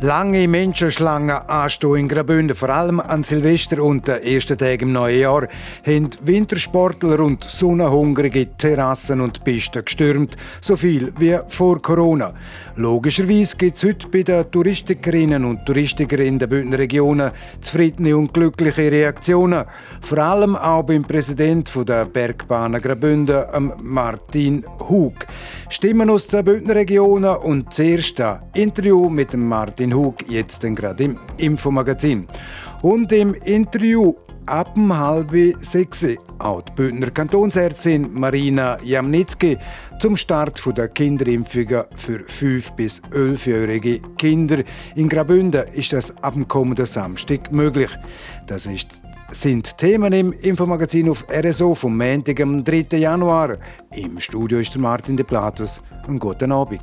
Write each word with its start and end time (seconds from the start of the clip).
Lange 0.00 0.46
Menschenschlangen 0.46 1.48
anstehen 1.48 1.96
in 1.96 2.08
Graubünden, 2.08 2.54
vor 2.54 2.68
allem 2.68 3.00
an 3.00 3.24
Silvester 3.24 3.82
und 3.82 4.06
den 4.06 4.22
ersten 4.22 4.56
Tagen 4.56 4.82
im 4.82 4.92
neuen 4.92 5.18
Jahr, 5.18 5.48
haben 5.84 6.10
Wintersportler 6.22 7.18
und 7.18 7.42
Sonnenhungrige 7.42 8.56
Terrassen 8.56 9.20
und 9.20 9.42
Pisten 9.42 9.84
gestürmt, 9.84 10.36
so 10.60 10.76
viel 10.76 11.12
wie 11.18 11.36
vor 11.48 11.82
Corona. 11.82 12.32
Logischerweise 12.76 13.56
gibt 13.56 13.76
es 13.76 13.82
heute 13.82 14.06
bei 14.06 14.22
den 14.22 14.48
Touristikerinnen 14.48 15.44
und 15.44 15.66
Touristikern 15.66 16.20
in 16.20 16.38
den 16.38 16.48
Bündner 16.48 16.78
Regionen 16.78 17.32
zufriedene 17.60 18.16
und 18.16 18.32
glückliche 18.32 18.92
Reaktionen. 18.92 19.64
Vor 20.00 20.18
allem 20.18 20.54
auch 20.54 20.84
beim 20.84 21.02
Präsidenten 21.02 21.84
der 21.84 22.04
Bergbahnen 22.04 22.80
Graubünden, 22.80 23.72
Martin 23.82 24.64
Hug. 24.88 25.26
Stimmen 25.68 26.08
aus 26.08 26.28
den 26.28 26.44
Bündner 26.44 26.76
Regionen 26.76 27.36
und 27.38 27.74
zuerst 27.74 28.20
ein 28.20 28.38
Interview 28.54 29.10
mit 29.10 29.34
Martin 29.34 29.87
Hug, 29.94 30.28
jetzt 30.28 30.62
gerade 30.62 31.04
im 31.04 31.18
Infomagazin. 31.36 32.26
Und 32.82 33.12
im 33.12 33.34
Interview 33.34 34.14
ab 34.46 34.72
um 34.76 34.96
halb 34.96 35.32
sechs 35.60 36.04
auch 36.38 36.62
die 36.62 36.72
Bündner 36.72 37.10
Kantonsärztin 37.10 38.08
Marina 38.12 38.78
Jamnitzki 38.82 39.58
zum 39.98 40.16
Start 40.16 40.62
der 40.76 40.88
Kinderimpfungen 40.88 41.84
für 41.96 42.20
5- 42.20 42.74
bis 42.76 43.02
11-jährige 43.10 44.00
Kinder. 44.16 44.62
In 44.94 45.08
Graubünden 45.08 45.66
ist 45.72 45.92
das 45.92 46.16
ab 46.22 46.34
dem 46.34 46.46
kommenden 46.46 46.86
Samstag 46.86 47.52
möglich. 47.52 47.90
Das 48.46 48.66
ist 48.66 49.02
sind 49.30 49.76
Themen 49.76 50.12
im 50.14 50.32
Infomagazin 50.32 51.10
auf 51.10 51.26
RSO 51.30 51.74
vom 51.74 51.98
Montag, 51.98 52.40
am 52.40 52.64
3. 52.64 52.96
Januar. 52.96 53.58
Im 53.94 54.18
Studio 54.20 54.58
ist 54.58 54.78
Martin 54.78 55.18
de 55.18 55.26
Plates. 55.26 55.82
Einen 56.06 56.18
guten 56.18 56.50
Abend. 56.50 56.80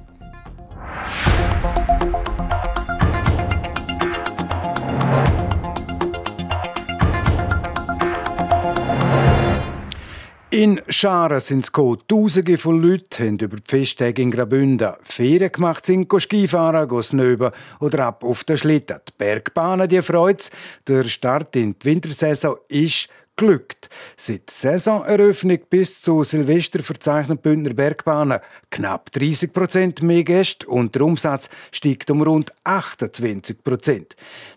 In 10.56 10.82
Scharen 10.88 11.42
sind 11.42 11.66
es 11.66 11.72
Tausende 12.08 12.58
von 12.58 12.82
Leuten 12.82 13.26
haben 13.28 13.40
über 13.40 13.58
die 13.58 13.64
Festtage 13.68 14.22
in 14.22 14.32
Graubünden 14.32 14.94
Ferien 15.02 15.52
gemacht, 15.52 15.86
sind 15.86 16.10
Skifahren, 16.18 17.04
snöben 17.04 17.52
oder 17.82 18.06
ab 18.06 18.24
auf 18.24 18.46
der 18.46 18.56
Schlitten. 18.56 19.02
Die 19.06 19.12
Bergbahnen, 19.18 19.90
die 19.90 20.02
freut's. 20.02 20.50
Der 20.88 21.04
Start 21.04 21.58
in 21.58 21.78
die 21.78 21.84
Wintersaison 21.84 22.56
ist 22.70 23.10
glückt. 23.36 23.90
Seit 24.18 24.50
Saisoneröffnung 24.50 25.60
bis 25.70 26.02
zu 26.02 26.24
Silvester 26.24 26.82
verzeichnen 26.82 27.38
Bündner 27.38 27.74
Bergbahnen 27.74 28.40
knapp 28.70 29.12
30 29.12 29.52
Prozent 29.52 30.02
mehr 30.02 30.24
Gäste 30.24 30.68
und 30.68 30.96
der 30.96 31.04
Umsatz 31.04 31.50
steigt 31.72 32.10
um 32.10 32.22
rund 32.22 32.54
28 32.64 33.64
Prozent. 33.64 34.16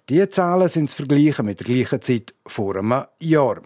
Diese 0.09 0.29
Zahlen 0.29 0.69
sind 0.69 0.91
zu 0.91 0.97
vergleichen 0.97 1.47
mit 1.47 1.61
der 1.61 1.67
gleichen 1.67 2.03
Zeit 2.03 2.35
vor 2.47 2.77
einem 2.77 3.05
Jahr. 3.21 3.63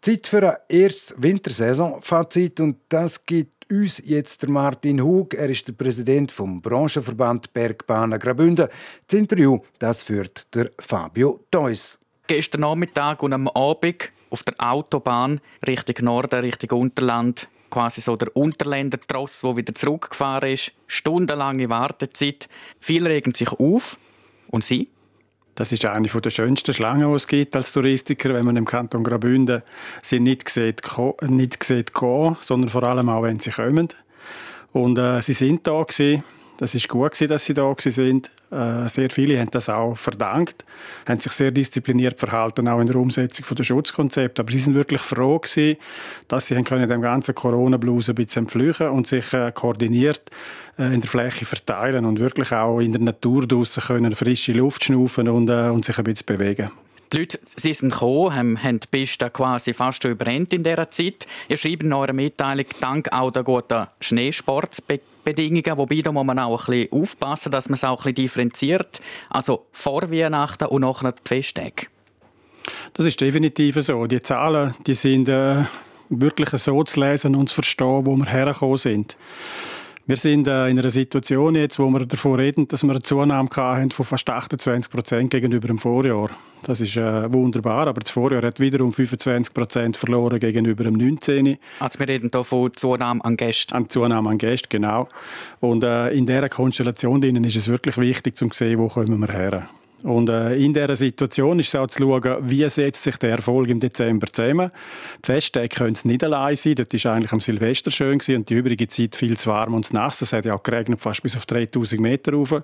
Zeit 0.00 0.26
für 0.26 0.50
ein 0.50 0.56
erstes 0.68 1.14
Wintersaison-Fazit 1.18 2.60
und 2.60 2.78
das 2.88 3.24
gibt 3.24 3.70
uns 3.70 4.02
jetzt 4.04 4.42
der 4.42 4.50
Martin 4.50 5.02
Hug. 5.02 5.34
Er 5.34 5.50
ist 5.50 5.68
der 5.68 5.72
Präsident 5.72 6.32
vom 6.32 6.60
Branchenverband 6.60 7.52
Bergbahnen 7.52 8.18
Graubünden. 8.18 8.68
Das 9.06 9.18
Interview 9.18 9.60
das 9.78 10.02
führt 10.02 10.54
der 10.54 10.70
Fabio 10.78 11.44
Deuss. 11.50 11.98
Gestern 12.26 12.62
Nachmittag 12.62 13.22
und 13.22 13.32
am 13.32 13.48
Abend 13.48 14.12
auf 14.30 14.42
der 14.42 14.54
Autobahn 14.58 15.40
Richtung 15.66 16.04
Norden, 16.04 16.40
Richtung 16.40 16.78
Unterland, 16.80 17.48
quasi 17.70 18.00
so 18.00 18.16
der 18.16 18.34
Unterländer-Tross, 18.36 19.40
der 19.40 19.56
wieder 19.56 19.74
zurückgefahren 19.74 20.52
ist. 20.52 20.72
Stundenlange 20.86 21.68
Wartezeit. 21.68 22.48
Viele 22.80 23.10
regen 23.10 23.34
sich 23.34 23.50
auf. 23.52 23.98
Und 24.50 24.64
Sie? 24.64 24.88
Das 25.54 25.72
ist 25.72 25.84
eine 25.84 26.06
der 26.06 26.30
schönsten 26.30 26.72
Schlangen, 26.72 27.08
die 27.08 27.16
es 27.16 27.26
gibt 27.26 27.56
als 27.56 27.72
Touristiker, 27.72 28.32
wenn 28.32 28.46
man 28.46 28.56
im 28.56 28.64
Kanton 28.64 29.02
Graubünden 29.02 29.62
sie 30.02 30.20
nicht 30.20 30.48
sieht, 30.48 30.82
nicht 31.22 31.64
sieht 31.64 31.92
gehen, 31.92 32.36
sondern 32.40 32.70
vor 32.70 32.84
allem 32.84 33.08
auch, 33.08 33.24
wenn 33.24 33.40
sie 33.40 33.50
kommen. 33.50 33.88
Und 34.72 34.98
äh, 34.98 35.20
sie 35.20 35.32
sind 35.32 35.66
da 35.66 35.82
gewesen. 35.82 36.22
Das 36.58 36.74
ist 36.74 36.88
gut 36.88 37.12
gewesen, 37.12 37.28
dass 37.28 37.44
sie 37.44 37.54
da 37.54 37.72
sind. 37.78 38.32
Äh, 38.50 38.88
sehr 38.88 39.10
viele 39.10 39.38
haben 39.38 39.50
das 39.52 39.68
auch 39.68 39.96
verdankt, 39.96 40.64
haben 41.06 41.20
sich 41.20 41.30
sehr 41.30 41.52
diszipliniert 41.52 42.18
verhalten, 42.18 42.66
auch 42.66 42.80
in 42.80 42.88
der 42.88 42.96
Umsetzung 42.96 43.46
der 43.56 43.62
Schutzkonzepte. 43.62 44.42
Aber 44.42 44.50
sie 44.50 44.58
sind 44.58 44.74
wirklich 44.74 45.00
froh 45.00 45.38
gewesen, 45.38 45.76
dass 46.26 46.46
sie 46.46 46.60
können 46.64 46.88
dem 46.88 47.00
ganzen 47.00 47.36
Corona-Blues 47.36 48.08
ein 48.08 48.16
bisschen 48.16 48.44
entflüchen 48.44 48.88
und 48.88 49.06
sich 49.06 49.32
äh, 49.32 49.52
koordiniert 49.52 50.30
äh, 50.78 50.92
in 50.92 51.00
der 51.00 51.08
Fläche 51.08 51.44
verteilen 51.44 52.04
und 52.04 52.18
wirklich 52.18 52.50
auch 52.50 52.80
in 52.80 52.90
der 52.90 53.02
Natur 53.02 53.46
draussen 53.46 53.84
können 53.84 54.14
frische 54.16 54.52
Luft 54.52 54.82
schnaufen 54.82 55.28
und, 55.28 55.48
und 55.48 55.84
sich 55.84 55.96
ein 55.96 56.04
bisschen 56.04 56.26
bewegen. 56.26 56.70
Die 57.12 57.18
Leute 57.18 57.38
sie 57.56 57.72
sind 57.72 57.92
gekommen, 57.92 58.34
haben, 58.34 58.62
haben 58.62 58.80
die 58.80 58.86
Piste 58.90 59.30
quasi 59.30 59.72
fast 59.72 60.04
überrennt 60.04 60.52
in 60.52 60.62
dieser 60.62 60.90
Zeit. 60.90 61.26
Ihr 61.48 61.56
schreibt 61.56 61.82
in 61.82 61.92
eurer 61.92 62.12
Mitteilung, 62.12 62.66
dank 62.80 63.12
auch 63.12 63.30
der 63.30 63.44
guten 63.44 63.86
Schneesportbedingungen, 64.00 65.78
wobei 65.78 66.02
da 66.02 66.12
muss 66.12 66.26
man 66.26 66.38
auch 66.38 66.68
ein 66.68 66.72
bisschen 66.72 66.92
aufpassen, 66.92 67.52
dass 67.52 67.68
man 67.68 67.74
es 67.74 67.84
auch 67.84 68.00
ein 68.00 68.14
bisschen 68.14 68.14
differenziert. 68.14 69.00
Also 69.30 69.66
vor 69.72 70.10
Weihnachten 70.10 70.66
und 70.66 70.82
nachher 70.82 71.12
die 71.12 71.22
Festtage. 71.26 71.86
Das 72.92 73.06
ist 73.06 73.20
definitiv 73.20 73.76
so. 73.76 74.06
Die 74.06 74.20
Zahlen 74.20 74.74
die 74.86 74.94
sind 74.94 75.28
äh, 75.28 75.64
wirklich 76.10 76.50
so 76.50 76.82
zu 76.84 77.00
lesen 77.00 77.34
und 77.34 77.48
zu 77.48 77.56
verstehen, 77.56 78.06
wo 78.06 78.16
wir 78.16 78.26
hergekommen 78.26 78.76
sind. 78.76 79.16
Wir 80.08 80.16
sind 80.16 80.48
äh, 80.48 80.68
in 80.68 80.78
einer 80.78 80.88
Situation 80.88 81.54
jetzt, 81.54 81.78
wo 81.78 81.86
wir 81.90 82.06
davon 82.06 82.36
reden, 82.36 82.66
dass 82.66 82.82
wir 82.82 82.92
eine 82.92 83.02
Zunahme 83.02 83.50
haben 83.54 83.90
von 83.90 84.06
fast 84.06 84.30
28 84.30 84.90
Prozent 84.90 85.30
gegenüber 85.30 85.68
dem 85.68 85.76
Vorjahr. 85.76 86.30
Das 86.62 86.80
ist 86.80 86.96
äh, 86.96 87.30
wunderbar, 87.30 87.86
aber 87.86 88.00
das 88.00 88.10
Vorjahr 88.10 88.42
hat 88.42 88.58
wiederum 88.58 88.90
25 88.90 89.52
Prozent 89.52 89.98
verloren 89.98 90.40
gegenüber 90.40 90.84
dem 90.84 90.94
19. 90.94 91.58
Also 91.80 91.98
wir 91.98 92.08
reden 92.08 92.30
hier 92.32 92.42
von 92.42 92.72
Zunahme 92.72 93.22
an 93.22 93.36
Gästen? 93.36 93.74
An 93.74 93.90
Zunahme 93.90 94.30
an 94.30 94.38
Gästen, 94.38 94.70
genau. 94.70 95.08
Und 95.60 95.84
äh, 95.84 96.08
in 96.12 96.24
dieser 96.24 96.48
Konstellation 96.48 97.22
ist 97.44 97.56
es 97.56 97.68
wirklich 97.68 97.98
wichtig, 97.98 98.34
zu 98.34 98.48
sehen, 98.50 98.78
wo 98.78 98.88
kommen 98.88 99.20
wir 99.20 99.28
her. 99.28 99.68
Und 100.04 100.28
äh, 100.28 100.54
in 100.54 100.72
dieser 100.72 100.94
Situation 100.94 101.58
ist 101.58 101.68
es 101.68 101.74
auch 101.74 101.88
zu 101.88 102.02
schauen, 102.02 102.48
wie 102.48 102.68
setzt 102.68 103.02
sich 103.02 103.16
der 103.16 103.30
Erfolg 103.30 103.68
im 103.68 103.80
Dezember 103.80 104.28
zusammen. 104.28 104.70
Die 105.24 105.26
Festtage 105.26 105.68
können 105.68 105.94
es 105.94 106.04
nicht 106.04 106.22
allein 106.22 106.54
sein. 106.54 106.74
Dort 106.76 106.92
war 106.92 107.14
eigentlich 107.14 107.32
am 107.32 107.40
Silvester 107.40 107.90
schön 107.90 108.18
gewesen 108.18 108.36
und 108.36 108.48
die 108.48 108.54
übrige 108.54 108.86
Zeit 108.86 109.16
viel 109.16 109.36
zu 109.36 109.50
warm 109.50 109.74
und 109.74 109.86
zu 109.86 109.94
nass. 109.94 110.22
Es 110.22 110.32
hat 110.32 110.44
ja 110.44 110.54
auch 110.54 110.62
geregnet, 110.62 111.00
fast 111.00 111.22
bis 111.22 111.36
auf 111.36 111.46
3000 111.46 112.00
Meter 112.00 112.32
rauf. 112.32 112.54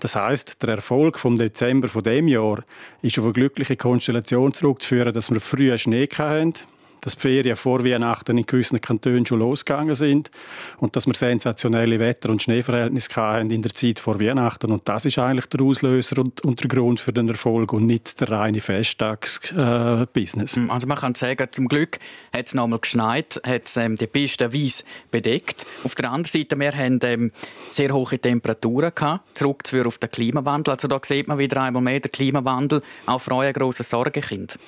Das 0.00 0.14
heißt, 0.14 0.62
der 0.62 0.70
Erfolg 0.70 1.18
vom 1.18 1.36
Dezember 1.36 1.88
von 1.88 2.04
dem 2.04 2.28
Jahr 2.28 2.62
ist 3.02 3.18
auf 3.18 3.24
eine 3.24 3.32
glückliche 3.32 3.76
Konstellation 3.76 4.52
zurückzuführen, 4.52 5.12
dass 5.12 5.30
wir 5.30 5.40
früher 5.40 5.78
Schnee 5.78 6.06
hatten 6.06 6.54
dass 7.00 7.14
die 7.14 7.20
Ferien 7.20 7.56
vor 7.56 7.84
Weihnachten 7.84 8.36
in 8.38 8.46
gewissen 8.46 8.80
Kantonen 8.80 9.26
schon 9.26 9.38
losgegangen 9.38 9.94
sind 9.94 10.30
und 10.78 10.96
dass 10.96 11.06
wir 11.06 11.14
sensationelle 11.14 11.98
Wetter- 11.98 12.30
und 12.30 12.42
Schneeverhältnisse 12.42 13.14
hatten 13.16 13.50
in 13.50 13.62
der 13.62 13.72
Zeit 13.72 13.98
vor 13.98 14.20
Weihnachten. 14.20 14.72
Und 14.72 14.88
das 14.88 15.04
ist 15.04 15.18
eigentlich 15.18 15.46
der 15.46 15.60
Auslöser 15.62 16.18
und, 16.18 16.42
und 16.42 16.60
der 16.60 16.68
Grund 16.68 17.00
für 17.00 17.12
den 17.12 17.28
Erfolg 17.28 17.72
und 17.72 17.86
nicht 17.86 18.20
der 18.20 18.30
reine 18.30 18.60
Festtagsbusiness. 18.60 20.56
Äh, 20.56 20.68
also 20.68 20.86
man 20.86 20.96
kann 20.96 21.14
sagen, 21.14 21.48
zum 21.50 21.68
Glück 21.68 21.98
hat 22.32 22.46
es 22.46 22.54
nochmal 22.54 22.80
geschneit, 22.80 23.40
hat 23.44 23.66
es 23.66 23.76
ähm, 23.76 23.96
die 23.96 24.06
Piste 24.06 24.52
weiss 24.52 24.84
bedeckt. 25.10 25.66
Auf 25.84 25.94
der 25.94 26.10
anderen 26.10 26.24
Seite, 26.24 26.58
wir 26.58 26.72
haben 26.72 26.98
ähm, 27.02 27.32
sehr 27.70 27.92
hohe 27.92 28.18
Temperaturen 28.18 28.92
gehabt, 28.94 29.38
zurückzuführen 29.38 29.86
auf 29.86 29.98
den 29.98 30.10
Klimawandel. 30.10 30.74
Also 30.74 30.88
da 30.88 31.00
sieht 31.02 31.28
man 31.28 31.38
wieder 31.38 31.62
einmal 31.62 31.82
mehr, 31.82 32.00
der 32.00 32.10
Klimawandel 32.10 32.82
auch 33.06 33.20
für 33.20 33.34
euer 33.34 33.52
grosses 33.52 33.90
Sorgenkind. 33.90 34.58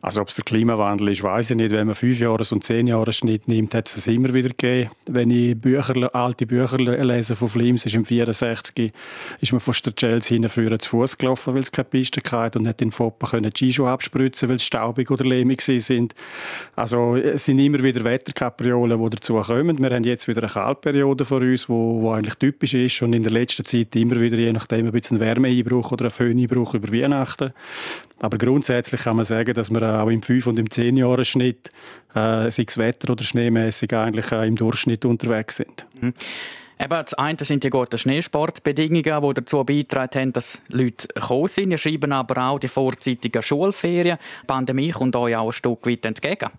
Also 0.00 0.20
ob 0.20 0.28
es 0.28 0.36
der 0.36 0.44
Klimawandel 0.44 1.08
ist, 1.08 1.24
weiß 1.24 1.50
ich 1.50 1.56
nicht. 1.56 1.72
Wenn 1.72 1.88
man 1.88 1.96
fünf 1.96 2.20
Jahres 2.20 2.52
und 2.52 2.62
zehn 2.62 2.86
Jahres 2.86 3.16
Schnitt 3.16 3.48
nimmt, 3.48 3.74
hat 3.74 3.88
es 3.88 4.06
immer 4.06 4.32
wieder 4.32 4.50
gegeben. 4.50 4.90
Wenn 5.06 5.30
ich 5.30 5.60
Bücher, 5.60 6.14
alte 6.14 6.46
Bücher 6.46 6.78
lese 6.78 7.34
von 7.34 7.48
Flims, 7.48 7.84
ist 7.84 7.96
im 7.96 8.04
64 8.04 8.92
ist 9.40 9.52
man 9.52 9.60
von 9.60 9.74
der 9.84 9.94
Chelsea 9.96 10.36
hinten 10.36 10.78
zu 10.78 10.88
Fuß 10.88 11.18
gelaufen, 11.18 11.54
weil 11.54 11.62
es 11.62 11.72
keine 11.72 11.86
Piste 11.86 12.22
hatte 12.30 12.60
und 12.60 12.68
hat 12.68 12.80
in 12.80 12.92
Foppen 12.92 13.28
können 13.28 13.50
Skischuhe 13.52 13.90
abspritzen, 13.90 14.48
weil 14.48 14.56
es 14.56 14.64
staubig 14.64 15.10
oder 15.10 15.24
lehmig 15.24 15.62
sind. 15.62 16.14
Also 16.76 17.16
es 17.16 17.46
sind 17.46 17.58
immer 17.58 17.82
wieder 17.82 18.04
Wetterkapriolen, 18.04 19.02
die 19.02 19.10
dazu 19.10 19.34
kommen. 19.40 19.82
Wir 19.82 19.90
haben 19.90 20.04
jetzt 20.04 20.28
wieder 20.28 20.42
eine 20.42 20.50
Kaltperiode 20.50 21.24
vor 21.24 21.40
uns, 21.40 21.68
wo, 21.68 22.02
wo 22.02 22.12
eigentlich 22.12 22.36
typisch 22.36 22.74
ist 22.74 23.02
und 23.02 23.14
in 23.14 23.24
der 23.24 23.32
letzten 23.32 23.64
Zeit 23.64 23.96
immer 23.96 24.20
wieder 24.20 24.36
je 24.36 24.52
nachdem 24.52 24.86
ein 24.86 24.92
bisschen 24.92 25.18
Wärmeeinbruch 25.18 25.90
oder 25.90 26.04
ein 26.04 26.10
Föhneinbruch 26.12 26.74
über 26.74 26.92
Weihnachten. 26.92 27.52
Aber 28.20 28.36
grundsätzlich 28.36 29.02
kann 29.02 29.16
man 29.16 29.24
sagen, 29.24 29.54
dass 29.54 29.70
wir 29.70 29.87
auch 29.88 30.08
im 30.08 30.20
5- 30.20 30.48
und 30.48 30.58
im 30.58 30.66
10-Jahres-Schnitt, 30.66 31.70
äh, 32.14 32.50
sei 32.50 32.64
es 32.66 32.78
Wetter- 32.78 33.12
oder 33.12 33.24
schneemäßig, 33.24 33.92
eigentlich 33.94 34.30
äh, 34.32 34.46
im 34.46 34.56
Durchschnitt 34.56 35.04
unterwegs 35.04 35.56
sind. 35.56 35.86
Mhm. 36.00 36.14
Eben, 36.80 36.90
das 36.90 37.14
eine 37.14 37.36
sind 37.42 37.64
die 37.64 37.70
guten 37.70 37.98
Schneesportbedingungen, 37.98 39.02
die 39.02 39.34
dazu 39.34 39.64
beitragen 39.64 40.20
haben, 40.20 40.32
dass 40.32 40.62
Leute 40.68 41.08
gekommen 41.08 41.48
sind. 41.48 41.72
Ihr 41.72 41.78
schreiben 41.78 42.12
aber 42.12 42.50
auch 42.50 42.60
die 42.60 42.68
vorzeitigen 42.68 43.42
Schulferien. 43.42 44.18
Die 44.42 44.46
Pandemie 44.46 44.90
kommt 44.90 45.16
euch 45.16 45.34
auch 45.34 45.46
ein 45.46 45.52
Stück 45.52 45.84
weit 45.86 46.06
entgegen. 46.06 46.50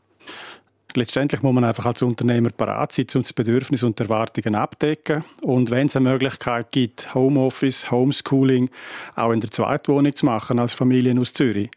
Letztendlich 0.95 1.43
muss 1.43 1.53
man 1.53 1.63
einfach 1.63 1.85
als 1.85 2.01
Unternehmer 2.01 2.49
parat 2.49 2.91
sein, 2.93 3.05
um 3.13 3.21
das 3.21 3.31
Bedürfnis 3.31 3.83
und 3.83 3.99
Erwartungen 3.99 4.55
abdecken. 4.55 5.23
Und 5.41 5.69
wenn 5.69 5.85
es 5.85 5.95
eine 5.95 6.09
Möglichkeit 6.09 6.71
gibt, 6.71 7.13
Homeoffice, 7.13 7.91
Homeschooling 7.91 8.71
auch 9.15 9.31
in 9.31 9.39
der 9.39 9.51
Zweitwohnung 9.51 10.15
zu 10.15 10.25
machen 10.25 10.57
als 10.57 10.73
Familien 10.73 11.19
aus 11.19 11.33
Zürich 11.33 11.69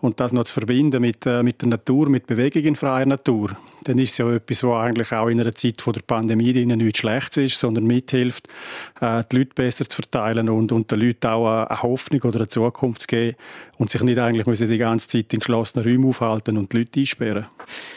und 0.00 0.20
das 0.20 0.32
noch 0.32 0.44
zu 0.44 0.54
verbinden 0.54 1.00
mit, 1.00 1.26
äh, 1.26 1.42
mit 1.42 1.62
der 1.62 1.68
Natur, 1.68 2.08
mit 2.08 2.28
Bewegung 2.28 2.62
in 2.62 2.76
freier 2.76 3.06
Natur, 3.06 3.56
dann 3.84 3.98
ist 3.98 4.12
es 4.12 4.18
ja 4.18 4.30
etwas, 4.30 4.62
was 4.62 4.84
eigentlich 4.84 5.12
auch 5.12 5.28
in 5.28 5.40
einer 5.40 5.52
Zeit 5.52 5.80
von 5.80 5.92
der 5.92 6.02
Pandemie 6.02 6.52
nicht 6.52 6.98
schlecht 6.98 7.36
ist, 7.38 7.58
sondern 7.58 7.86
mithilft, 7.86 8.46
äh, 9.00 9.24
die 9.32 9.38
Leute 9.38 9.54
besser 9.54 9.88
zu 9.88 9.96
verteilen 9.96 10.48
und, 10.48 10.70
und 10.70 10.92
den 10.92 11.00
Leuten 11.00 11.26
auch 11.26 11.66
eine 11.66 11.82
Hoffnung 11.82 12.22
oder 12.22 12.38
eine 12.38 12.48
Zukunft 12.48 13.02
zu 13.02 13.08
geben 13.08 13.36
und 13.80 13.90
sich 13.90 14.02
nicht 14.02 14.18
eigentlich 14.18 14.46
müssen 14.46 14.68
die 14.68 14.76
ganze 14.76 15.08
Zeit 15.08 15.32
in 15.32 15.38
geschlossenen 15.38 15.86
Räumen 15.86 16.10
aufhalten 16.10 16.58
und 16.58 16.70
die 16.70 16.80
Leute 16.80 17.00
einsperren. 17.00 17.46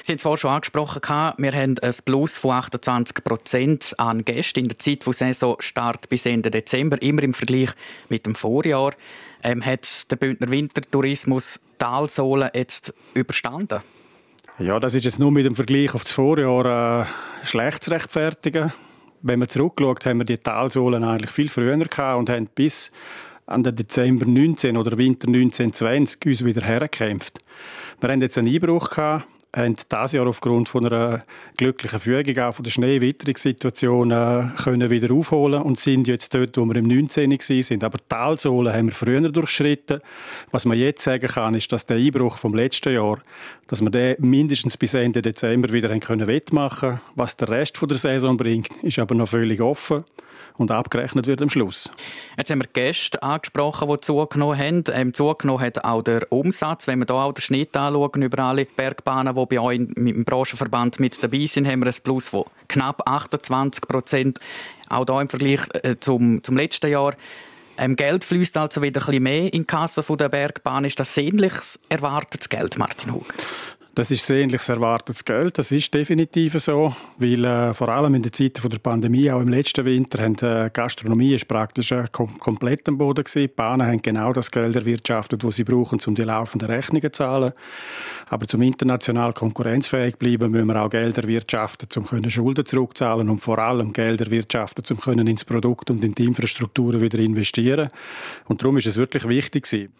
Sie 0.01 0.13
haben 0.13 0.15
es 0.15 0.21
vorhin 0.21 0.37
schon 0.37 0.51
angesprochen, 0.51 1.01
wir 1.37 1.51
haben 1.51 1.75
ein 1.77 1.95
Plus 2.05 2.37
von 2.37 2.51
28 2.51 3.21
Prozent 3.21 3.93
an 3.97 4.23
Gästen 4.23 4.61
in 4.61 4.69
der 4.69 4.79
Zeit 4.79 5.03
von 5.03 5.11
Saisonstart 5.11 6.07
bis 6.07 6.25
Ende 6.25 6.51
Dezember, 6.51 7.01
immer 7.01 7.21
im 7.21 7.33
Vergleich 7.33 7.71
mit 8.07 8.25
dem 8.25 8.33
Vorjahr. 8.33 8.93
Ähm, 9.43 9.63
hat 9.65 10.09
der 10.09 10.15
Bündner 10.15 10.49
Wintertourismus 10.49 11.59
Talsohlen 11.77 12.49
jetzt 12.53 12.93
überstanden? 13.13 13.81
Ja, 14.59 14.79
das 14.79 14.95
ist 14.95 15.03
jetzt 15.03 15.19
nur 15.19 15.33
mit 15.33 15.45
dem 15.45 15.55
Vergleich 15.55 15.93
auf 15.95 16.05
das 16.05 16.13
Vorjahr 16.13 17.01
äh, 17.01 17.45
schlecht 17.45 17.83
zu 17.83 17.91
rechtfertigen. 17.91 18.71
Wenn 19.21 19.39
man 19.39 19.49
zurückschaut, 19.49 20.05
haben 20.05 20.19
wir 20.19 20.25
die 20.25 20.37
Talsohlen 20.37 21.03
eigentlich 21.03 21.31
viel 21.31 21.49
früher 21.49 21.75
gehabt 21.75 22.19
und 22.19 22.29
haben 22.29 22.47
bis 22.55 22.93
an 23.45 23.63
den 23.63 23.75
Dezember 23.75 24.25
19 24.25 24.77
oder 24.77 24.97
Winter 24.97 25.27
1920 25.27 26.25
uns 26.25 26.45
wieder 26.45 26.61
hergekämpft. 26.61 27.39
Wir 27.99 28.09
haben 28.09 28.21
jetzt 28.21 28.37
einen 28.37 28.53
Einbruch 28.53 28.89
gehabt 28.89 29.27
haben 29.55 29.75
dieses 29.75 30.11
Jahr 30.13 30.27
aufgrund 30.27 30.67
von 30.67 30.85
einer 30.85 31.23
glücklichen 31.57 31.99
Fügung 31.99 32.37
auch 32.39 32.55
von 32.55 32.63
der 32.63 32.71
Schneewitterungssituation 32.71 34.11
äh, 34.11 34.47
können 34.63 34.89
wieder 34.89 35.13
aufholen 35.13 35.61
und 35.61 35.79
sind 35.79 36.07
jetzt 36.07 36.33
dort, 36.33 36.57
wo 36.57 36.65
wir 36.65 36.75
im 36.75 36.87
19. 36.87 37.37
sind. 37.61 37.83
Aber 37.83 37.99
die 37.99 38.05
Talsohle 38.09 38.73
haben 38.73 38.87
wir 38.87 38.93
früher 38.93 39.21
durchschritten. 39.29 40.01
Was 40.51 40.65
man 40.65 40.77
jetzt 40.77 41.03
sagen 41.03 41.27
kann, 41.27 41.53
ist, 41.53 41.71
dass 41.71 41.85
der 41.85 41.97
Einbruch 41.97 42.37
vom 42.37 42.55
letzten 42.55 42.93
Jahr, 42.93 43.19
dass 43.67 43.81
wir 43.81 43.91
den 43.91 44.15
mindestens 44.19 44.75
bis 44.75 44.95
Ende 44.95 45.21
Dezember 45.21 45.71
wieder 45.71 45.89
haben 45.89 45.99
können 45.99 46.27
wettmachen. 46.27 46.99
Was 47.15 47.37
der 47.37 47.49
Rest 47.49 47.77
von 47.77 47.89
der 47.89 47.97
Saison 47.97 48.35
bringt, 48.35 48.69
ist 48.81 48.97
aber 48.97 49.13
noch 49.13 49.29
völlig 49.29 49.61
offen 49.61 50.03
und 50.57 50.71
abgerechnet 50.71 51.27
wird 51.27 51.41
am 51.41 51.49
Schluss. 51.49 51.89
Jetzt 52.37 52.51
haben 52.51 52.61
wir 52.61 52.69
Gäste 52.71 53.21
angesprochen, 53.21 53.89
die 53.89 54.01
zugenommen 54.01 54.57
haben. 54.57 54.83
Ähm, 54.91 55.13
zugenommen 55.13 55.63
hat 55.63 55.83
auch 55.83 56.01
der 56.01 56.31
Umsatz. 56.31 56.87
Wenn 56.87 56.99
wir 56.99 57.05
hier 57.05 57.15
auch 57.15 57.33
den 57.33 57.41
Schnitt 57.41 57.75
anschauen 57.75 58.21
über 58.21 58.43
alle 58.43 58.65
Bergbahnen, 58.65 59.35
die 59.35 59.45
bei 59.45 59.59
euch 59.59 59.79
im 59.79 60.25
Branchenverband 60.25 60.99
mit 60.99 61.23
dabei 61.23 61.45
sind, 61.45 61.67
haben 61.67 61.81
wir 61.81 61.87
ein 61.87 62.03
Plus 62.03 62.29
von 62.29 62.45
knapp 62.67 63.07
28 63.07 63.87
Prozent. 63.87 64.39
Auch 64.89 65.05
hier 65.05 65.21
im 65.21 65.29
Vergleich 65.29 65.61
äh, 65.81 65.95
zum, 65.99 66.43
zum 66.43 66.57
letzten 66.57 66.91
Jahr. 66.91 67.13
Ähm, 67.77 67.95
Geld 67.95 68.23
fließt 68.23 68.55
also 68.57 68.81
wieder 68.81 69.01
ein 69.01 69.05
bisschen 69.05 69.23
mehr 69.23 69.53
in 69.53 69.61
die 69.61 69.65
Kasse 69.65 70.03
der 70.15 70.29
Bergbahn. 70.29 70.85
Ist 70.85 70.99
das 70.99 71.15
sehnliches 71.15 71.79
erwartetes 71.89 72.49
Geld, 72.49 72.77
Martin 72.77 73.13
Hug? 73.13 73.25
Das 73.95 74.09
ist 74.09 74.25
sehnliches 74.25 74.69
erwartetes 74.69 75.23
Geld, 75.23 75.55
das 75.59 75.71
ist 75.71 75.93
definitiv 75.93 76.53
so, 76.53 76.95
weil 77.19 77.45
äh, 77.45 77.75
vor 77.75 77.89
allem 77.89 78.15
in 78.15 78.23
der 78.23 78.31
Zeit 78.31 78.59
der 78.63 78.79
Pandemie, 78.79 79.29
auch 79.29 79.39
im 79.39 79.49
letzten 79.49 79.85
Winter, 79.85 80.19
haben 80.19 80.35
äh, 80.39 80.71
Gastronomie 80.73 81.35
ist 81.35 81.47
praktisch 81.47 81.91
äh, 81.91 82.05
kom 82.11 82.39
komplett 82.39 82.89
am 82.89 82.97
Boden 82.97 83.23
gewesen. 83.23 83.41
Die 83.43 83.47
Bahnen 83.49 83.85
haben 83.85 84.01
genau 84.01 84.33
das 84.33 84.49
Geld 84.49 84.75
erwirtschaftet, 84.75 85.43
das 85.43 85.57
sie 85.57 85.63
brauchen, 85.63 85.99
um 86.07 86.15
die 86.15 86.23
laufenden 86.23 86.71
Rechnungen 86.71 87.03
zu 87.03 87.11
zahlen. 87.11 87.53
Aber 88.29 88.47
zum 88.47 88.63
international 88.63 89.31
konkurrenzfähig 89.31 90.17
bleiben, 90.17 90.49
müssen 90.49 90.69
wir 90.69 90.81
auch 90.81 90.89
Geld 90.89 91.19
erwirtschaften, 91.19 91.87
um 91.95 92.07
können 92.07 92.31
Schulden 92.31 92.65
zurückzahlen 92.65 93.29
und 93.29 93.41
vor 93.41 93.59
allem 93.59 93.93
Geld 93.93 94.21
erwirtschaften, 94.21 94.83
um 94.89 94.99
können 94.99 95.27
ins 95.27 95.45
Produkt 95.45 95.91
und 95.91 96.03
in 96.03 96.15
die 96.15 96.25
Infrastrukturen 96.25 96.99
wieder 96.99 97.19
investieren. 97.19 97.89
Und 98.45 98.59
darum 98.63 98.75
ist 98.77 98.87
es 98.87 98.97
wirklich 98.97 99.27
wichtig 99.27 99.65
gewesen. 99.65 99.93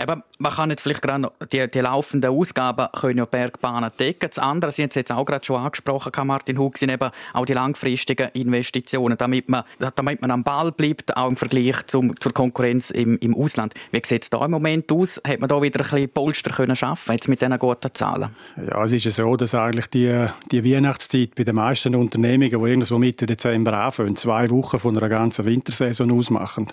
Eben, 0.00 0.22
man 0.38 0.52
kann 0.52 0.70
jetzt 0.70 0.82
vielleicht 0.82 1.02
gerade 1.02 1.32
die, 1.52 1.68
die 1.68 1.80
laufenden 1.80 2.30
Ausgaben 2.30 2.86
können 2.92 3.17
ja 3.18 3.24
Bergbahnen 3.26 3.90
decken. 3.98 4.28
Das 4.30 4.38
andere, 4.38 4.72
Sie 4.72 4.82
haben 4.82 4.88
es 4.88 4.94
jetzt 4.94 5.12
auch 5.12 5.24
gerade 5.24 5.44
schon 5.44 5.60
angesprochen, 5.60 6.26
Martin 6.26 6.58
Hug, 6.58 6.78
sind 6.78 6.90
eben 6.90 7.10
auch 7.32 7.44
die 7.44 7.52
langfristigen 7.52 8.28
Investitionen, 8.32 9.18
damit 9.18 9.48
man, 9.48 9.64
damit 9.94 10.20
man 10.20 10.30
am 10.30 10.42
Ball 10.42 10.72
bleibt, 10.72 11.16
auch 11.16 11.28
im 11.28 11.36
Vergleich 11.36 11.86
zum, 11.86 12.18
zur 12.18 12.32
Konkurrenz 12.32 12.90
im, 12.90 13.18
im 13.18 13.34
Ausland. 13.34 13.74
Wie 13.90 14.00
sieht 14.04 14.24
es 14.24 14.30
da 14.30 14.44
im 14.44 14.50
Moment 14.50 14.90
aus? 14.92 15.20
Hat 15.26 15.40
man 15.40 15.48
da 15.48 15.60
wieder 15.60 15.80
ein 15.80 15.90
bisschen 15.90 16.08
Polster 16.10 16.50
können 16.50 16.76
schaffen, 16.76 17.12
jetzt 17.12 17.28
mit 17.28 17.40
diesen 17.40 17.58
guten 17.58 17.92
Zahlen? 17.92 18.30
Ja, 18.56 18.84
es 18.84 18.92
ist 18.92 19.04
ja 19.04 19.10
so, 19.10 19.36
dass 19.36 19.54
eigentlich 19.54 19.86
die, 19.88 20.26
die 20.50 20.64
Weihnachtszeit 20.64 21.34
bei 21.34 21.44
den 21.44 21.56
meisten 21.56 21.94
Unternehmungen, 21.94 22.50
die 22.50 22.70
irgendwo 22.70 22.98
Mitte 22.98 23.26
Dezember 23.26 23.72
anfangen, 23.74 24.16
zwei 24.16 24.48
Wochen 24.50 24.78
von 24.78 24.96
einer 24.96 25.08
ganzen 25.08 25.44
Wintersaison 25.44 26.10
ausmachen. 26.12 26.68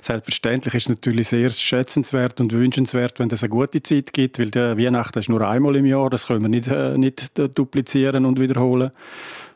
Selbstverständlich 0.00 0.74
ist 0.74 0.84
es 0.84 0.88
natürlich 0.88 1.28
sehr 1.28 1.50
schätzenswert 1.50 2.40
und 2.40 2.52
wünschenswert, 2.52 3.18
wenn 3.18 3.30
es 3.30 3.42
eine 3.42 3.50
gute 3.50 3.82
Zeit 3.82 4.12
gibt, 4.12 4.38
weil 4.38 4.50
der 4.50 4.78
Weihnachten 4.78 5.18
ist 5.18 5.28
nur 5.28 5.46
einmal 5.46 5.75
im 5.76 5.86
Jahr, 5.86 6.10
das 6.10 6.26
können 6.26 6.42
wir 6.42 6.48
nicht, 6.48 6.68
äh, 6.68 6.98
nicht 6.98 7.38
äh, 7.38 7.48
duplizieren 7.48 8.24
und 8.24 8.40
wiederholen. 8.40 8.90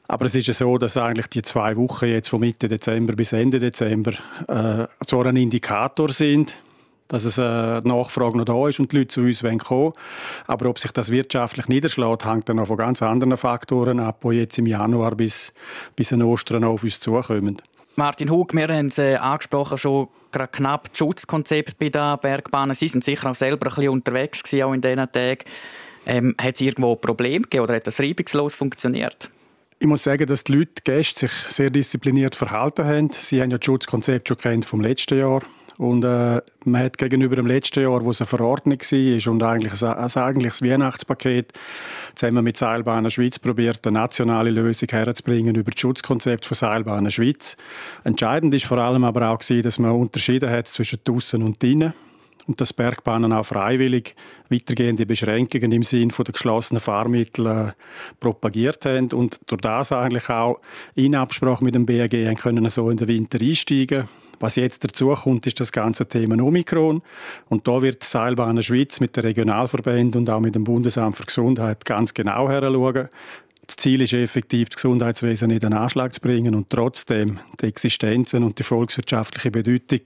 Aber 0.09 0.27
es 0.27 0.35
ist 0.35 0.49
ja 0.49 0.55
so, 0.55 0.77
dass 0.77 0.97
eigentlich 0.97 1.29
die 1.29 1.43
zwei 1.43 1.77
Wochen 1.77 2.07
jetzt 2.07 2.29
von 2.29 2.41
Mitte 2.41 2.69
Dezember 2.69 3.15
bis 3.15 3.33
Ende 3.33 3.61
Dezember 3.61 4.13
äh, 4.49 4.87
so 5.07 5.23
ein 5.23 5.37
Indikator 5.37 6.09
sind, 6.09 6.59
dass 7.07 7.25
es 7.25 7.39
äh, 7.39 7.43
Nachfrage 7.81 8.39
noch 8.39 8.45
da 8.45 8.69
ist 8.69 8.81
und 8.81 8.91
die 8.91 8.99
Leute 8.99 9.09
zu 9.09 9.21
uns 9.21 9.41
kommen 9.43 9.61
wollen. 9.69 9.93
Aber 10.47 10.69
ob 10.69 10.79
sich 10.79 10.91
das 10.93 11.11
wirtschaftlich 11.11 11.69
niederschlägt, 11.69 12.25
hängt 12.25 12.49
dann 12.49 12.57
noch 12.57 12.67
von 12.67 12.77
ganz 12.77 13.03
anderen 13.03 13.37
Faktoren 13.37 14.01
ab, 14.01 14.23
die 14.25 14.37
jetzt 14.37 14.59
im 14.59 14.67
Januar 14.67 15.15
bis, 15.15 15.53
bis 15.95 16.13
an 16.13 16.23
Ostern 16.23 16.65
auf 16.65 16.83
uns 16.83 16.99
zukommen. 16.99 17.59
Martin 17.97 18.31
Hug, 18.31 18.55
wir 18.55 18.69
haben 18.69 18.87
es 18.87 18.99
äh, 18.99 19.17
angesprochen, 19.17 19.77
schon 19.77 20.09
gerade 20.33 20.51
knapp 20.51 20.89
das 20.91 20.99
Schutzkonzept 20.99 21.79
bei 21.79 21.89
den 21.89 22.19
Bergbahnen. 22.21 22.75
Sie 22.75 22.89
sind 22.89 23.05
sicher 23.05 23.31
auch 23.31 23.35
selber 23.35 23.67
ein 23.67 23.75
bisschen 23.75 23.89
unterwegs 23.91 24.43
gewesen, 24.43 24.63
auch 24.65 24.73
in 24.73 24.81
diesen 24.81 25.13
Tagen. 25.13 25.45
Ähm, 26.11 26.35
hat 26.41 26.57
es 26.57 26.61
irgendwo 26.61 26.97
Probleme 26.97 27.45
gegeben 27.45 27.63
oder 27.63 27.77
hat 27.77 27.87
das 27.87 28.01
reibungslos 28.01 28.57
funktioniert? 28.57 29.31
Ich 29.79 29.87
muss 29.87 30.03
sagen, 30.03 30.27
dass 30.27 30.43
die 30.43 30.55
Leute, 30.55 30.73
die 30.79 30.83
Gäste, 30.83 31.21
sich 31.21 31.33
sehr 31.49 31.71
diszipliniert 31.71 32.35
verhalten 32.35 32.85
haben. 32.85 33.11
Sie 33.13 33.41
haben 33.41 33.51
ja 33.51 33.59
das 33.59 33.65
Schutzkonzept 33.65 34.27
schon 34.27 34.37
kennt 34.37 34.65
vom 34.65 34.81
letzten 34.81 35.21
Jahr. 35.21 35.43
Und 35.79 36.03
äh, 36.03 36.43
man 36.65 36.83
hat 36.83 36.99
gegenüber 36.99 37.37
dem 37.37 37.47
letzten 37.47 37.85
Jahr, 37.85 38.05
wo 38.05 38.11
es 38.11 38.21
eine 38.21 38.27
Verordnung 38.27 38.81
war 38.81 39.33
und 39.33 39.43
eigentlich 39.45 39.83
ein, 39.83 39.89
ein 39.89 40.17
eigentliches 40.17 40.63
Weihnachtspaket, 40.63 41.53
zusammen 42.17 42.43
mit 42.43 42.57
Seilbahnen 42.57 43.11
Schweiz 43.11 43.39
probiert, 43.39 43.87
eine 43.87 44.01
nationale 44.01 44.51
Lösung 44.51 44.89
herzubringen 44.91 45.55
über 45.55 45.71
das 45.71 45.81
Schutzkonzept 45.81 46.45
von 46.45 46.57
Seilbahnen 46.57 47.13
Schweiz. 47.13 47.57
Entscheidend 48.03 48.53
ist 48.53 48.67
vor 48.67 48.79
allem 48.79 49.05
aber 49.05 49.31
auch 49.31 49.39
gewesen, 49.39 49.63
dass 49.63 49.79
man 49.79 49.93
unterschieden 49.93 50.51
hat 50.51 50.67
zwischen 50.67 50.99
draussen 51.05 51.45
und 51.45 51.63
drinnen 51.63 51.95
und 52.51 52.61
dass 52.61 52.73
Bergbahnen 52.73 53.33
auch 53.33 53.47
freiwillig 53.47 54.17
weitergehende 54.49 55.07
Beschränkungen 55.07 55.71
im 55.71 55.85
Sinne 55.85 56.13
der 56.13 56.33
geschlossenen 56.33 56.81
Fahrmittel 56.81 57.47
äh, 57.47 57.73
propagiert 58.19 58.85
haben 58.87 59.13
und 59.13 59.39
durch 59.47 59.61
das 59.61 59.93
eigentlich 59.93 60.29
auch 60.29 60.61
in 60.97 61.15
Absprache 61.15 61.63
mit 61.63 61.77
dem 61.77 61.87
BAG 61.87 62.11
können 62.41 62.69
so 62.69 62.91
in 62.91 62.97
den 62.97 63.07
Winter 63.07 63.41
einsteigen. 63.41 64.09
Was 64.41 64.57
jetzt 64.57 64.83
dazu 64.83 65.13
kommt, 65.13 65.47
ist 65.47 65.61
das 65.61 65.71
ganze 65.71 66.09
Thema 66.09 66.43
Omikron 66.43 67.03
und 67.49 67.69
da 67.69 67.83
wird 67.83 68.03
Seilbahnen 68.03 68.65
Schweiz 68.65 68.99
mit 68.99 69.17
den 69.17 69.23
Regionalverbänden 69.23 70.23
und 70.23 70.31
auch 70.31 70.41
mit 70.41 70.57
dem 70.57 70.65
Bundesamt 70.65 71.15
für 71.15 71.27
Gesundheit 71.27 71.85
ganz 71.85 72.15
genau 72.15 72.49
heranschauen, 72.49 73.11
das 73.71 73.77
Ziel 73.77 74.03
ist 74.03 74.13
effektiv, 74.13 74.69
das 74.69 74.83
Gesundheitswesen 74.83 75.49
in 75.51 75.61
den 75.61 75.73
Anschlag 75.73 76.13
zu 76.13 76.21
bringen 76.21 76.57
und 76.57 76.71
trotzdem 76.71 77.39
die 77.61 77.67
Existenzen 77.67 78.43
und 78.43 78.59
die 78.59 78.65
volkswirtschaftliche 78.65 79.53
Bedeutung 79.53 80.01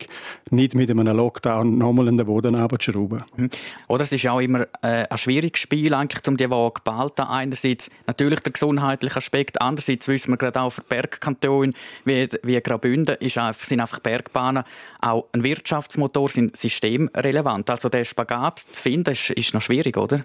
nicht 0.51 0.75
mit 0.75 0.91
einem 0.91 1.17
Lockdown 1.17 1.79
nochmal 1.79 2.09
in 2.09 2.19
den 2.19 2.27
Boden 2.27 2.57
abzuschrauben. 2.57 3.25
Mhm. 3.37 3.49
Oder 3.89 4.05
es 4.05 4.13
ist 4.13 4.27
auch 4.27 4.41
immer 4.41 4.67
äh, 4.83 5.07
ein 5.09 5.17
schwieriges 5.17 5.63
Spiel, 5.63 5.95
eigentlich, 5.95 6.21
um 6.29 6.37
die 6.37 6.51
Waage 6.51 6.81
zu 6.81 6.85
behalten. 6.85 7.23
Einerseits 7.23 7.91
natürlich 8.07 8.41
der 8.41 8.53
gesundheitliche 8.53 9.17
Aspekt, 9.17 9.59
andererseits 9.63 10.09
wissen 10.09 10.33
wir 10.33 10.37
gerade 10.37 10.61
auch 10.61 10.71
für 10.71 10.83
Bergkantone 10.83 11.73
wie, 12.05 12.29
wie 12.43 12.61
Graubünden 12.61 13.17
ist 13.17 13.39
einfach, 13.39 13.65
sind 13.65 13.81
einfach 13.81 14.01
Bergbahnen 14.01 14.65
auch 15.01 15.25
ein 15.33 15.43
Wirtschaftsmotor, 15.43 16.29
sind 16.29 16.55
systemrelevant. 16.55 17.71
Also 17.71 17.89
der 17.89 18.05
Spagat 18.05 18.59
zu 18.59 18.83
finden, 18.83 19.13
ist, 19.13 19.31
ist 19.31 19.55
noch 19.55 19.63
schwierig, 19.63 19.97
oder? 19.97 20.23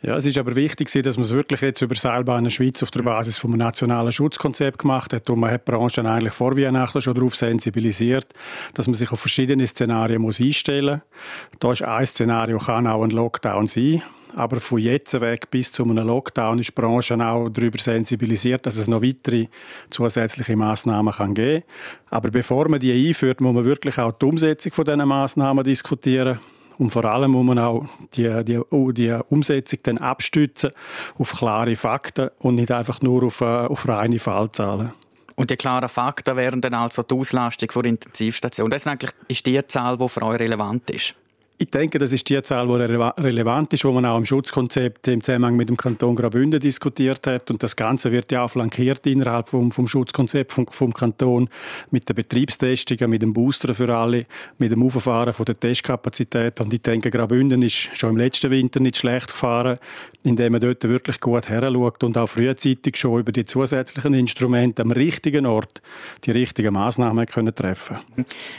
Ja, 0.00 0.16
es 0.16 0.26
ist 0.26 0.38
aber 0.38 0.54
wichtig, 0.54 0.92
dass 1.02 1.16
man 1.16 1.24
es 1.24 1.32
wirklich 1.32 1.60
jetzt 1.60 1.82
über 1.82 1.96
Seilbahnen 1.96 2.50
Schweiz 2.50 2.80
auf 2.84 2.92
der 2.92 3.02
Basis 3.02 3.38
vom 3.38 3.56
nationalen 3.56 4.12
Schutzkonzept 4.12 4.78
gemacht 4.78 5.12
hat 5.12 5.28
und 5.28 5.40
man 5.40 5.50
hat 5.50 5.66
die 5.66 5.72
Branche 5.72 6.08
eigentlich 6.08 6.34
vor 6.34 6.56
Weihnachten 6.56 7.00
schon 7.00 7.14
darauf 7.14 7.34
sensibilisiert, 7.34 8.32
dass 8.74 8.86
man 8.86 8.94
sich 8.94 9.10
auf 9.10 9.18
verschiedene 9.18 9.66
Szenarien 9.66 10.22
muss 10.22 10.40
einstellen 10.40 11.02
muss. 11.50 11.58
Da 11.58 11.72
ist 11.72 11.82
ein 11.82 12.06
Szenario, 12.06 12.58
kann 12.58 12.86
auch 12.86 13.02
ein 13.02 13.10
Lockdown 13.10 13.66
sein. 13.66 14.02
Aber 14.36 14.60
von 14.60 14.78
jetzt 14.78 15.20
weg 15.20 15.50
bis 15.50 15.72
zu 15.72 15.82
einem 15.82 16.06
Lockdown 16.06 16.60
ist 16.60 16.68
die 16.68 16.80
Branche 16.80 17.18
auch 17.18 17.48
darüber 17.48 17.78
sensibilisiert, 17.78 18.66
dass 18.66 18.76
es 18.76 18.86
noch 18.86 19.02
weitere 19.02 19.46
zusätzliche 19.90 20.54
Massnahmen 20.54 21.12
kann 21.12 21.34
geben 21.34 21.62
kann. 21.62 22.18
Aber 22.18 22.30
bevor 22.30 22.68
man 22.68 22.78
die 22.78 23.08
einführt, 23.08 23.40
muss 23.40 23.54
man 23.54 23.64
wirklich 23.64 23.98
auch 23.98 24.12
die 24.12 24.26
Umsetzung 24.26 24.70
von 24.72 24.84
diesen 24.84 25.08
Massnahmen 25.08 25.64
diskutieren. 25.64 26.38
Und 26.78 26.90
vor 26.90 27.04
allem 27.04 27.32
muss 27.32 27.44
man 27.44 27.58
auch 27.58 27.86
die, 28.14 28.44
die, 28.44 28.58
oh, 28.58 28.92
die 28.92 29.18
Umsetzung 29.30 29.80
dann 29.82 29.98
abstützen 29.98 30.70
auf 31.18 31.32
klare 31.32 31.74
Fakten 31.74 32.30
und 32.38 32.54
nicht 32.54 32.70
einfach 32.70 33.00
nur 33.02 33.24
auf, 33.24 33.40
äh, 33.40 33.44
auf 33.44 33.88
reine 33.88 34.18
Fallzahlen. 34.18 34.92
Und 35.34 35.50
die 35.50 35.56
klaren 35.56 35.88
Fakten 35.88 36.36
wären 36.36 36.60
dann 36.60 36.74
also 36.74 37.02
die 37.02 37.14
Auslastung 37.14 37.68
der 37.74 37.84
Intensivstation. 37.84 38.70
Das 38.70 38.82
ist 38.82 38.86
eigentlich 38.88 39.12
ist 39.28 39.46
die 39.46 39.64
Zahl, 39.66 39.96
die 39.96 40.08
für 40.08 40.22
euch 40.22 40.40
relevant 40.40 40.90
ist. 40.90 41.14
Ich 41.60 41.70
denke, 41.70 41.98
das 41.98 42.12
ist 42.12 42.28
die 42.28 42.40
Zahl, 42.42 42.68
die 42.68 42.74
relevant 42.74 43.72
ist, 43.72 43.82
die 43.82 43.88
man 43.88 44.06
auch 44.06 44.16
im 44.16 44.24
Schutzkonzept 44.24 45.08
im 45.08 45.24
Zusammenhang 45.24 45.56
mit 45.56 45.68
dem 45.68 45.76
Kanton 45.76 46.14
Graubünden 46.14 46.60
diskutiert 46.60 47.26
hat. 47.26 47.50
Und 47.50 47.64
das 47.64 47.74
Ganze 47.74 48.12
wird 48.12 48.30
ja 48.30 48.44
auch 48.44 48.50
flankiert 48.50 49.04
innerhalb 49.08 49.48
vom, 49.48 49.72
vom 49.72 49.88
Schutzkonzept 49.88 50.52
vom, 50.52 50.68
vom 50.68 50.94
Kanton 50.94 51.48
mit 51.90 52.08
den 52.08 52.14
Betriebstestungen, 52.14 53.10
mit 53.10 53.22
dem 53.22 53.32
Booster 53.32 53.74
für 53.74 53.92
alle, 53.92 54.26
mit 54.58 54.70
dem 54.70 54.84
Auffahren 54.84 55.32
von 55.32 55.46
der 55.46 55.58
Testkapazität. 55.58 56.60
Und 56.60 56.72
ich 56.72 56.80
denke, 56.80 57.10
Graubünden 57.10 57.62
ist 57.62 57.90
schon 57.98 58.10
im 58.10 58.18
letzten 58.18 58.52
Winter 58.52 58.78
nicht 58.78 58.98
schlecht 58.98 59.32
gefahren, 59.32 59.78
indem 60.22 60.52
man 60.52 60.60
dort 60.60 60.84
wirklich 60.84 61.18
gut 61.20 61.48
heranschaut 61.48 62.04
und 62.04 62.16
auch 62.18 62.28
frühzeitig 62.28 62.96
schon 62.96 63.18
über 63.18 63.32
die 63.32 63.44
zusätzlichen 63.44 64.14
Instrumente 64.14 64.82
am 64.82 64.92
richtigen 64.92 65.44
Ort 65.44 65.82
die 66.24 66.30
richtigen 66.30 66.74
Massnahmen 66.74 67.26
können 67.26 67.52
treffen. 67.52 67.96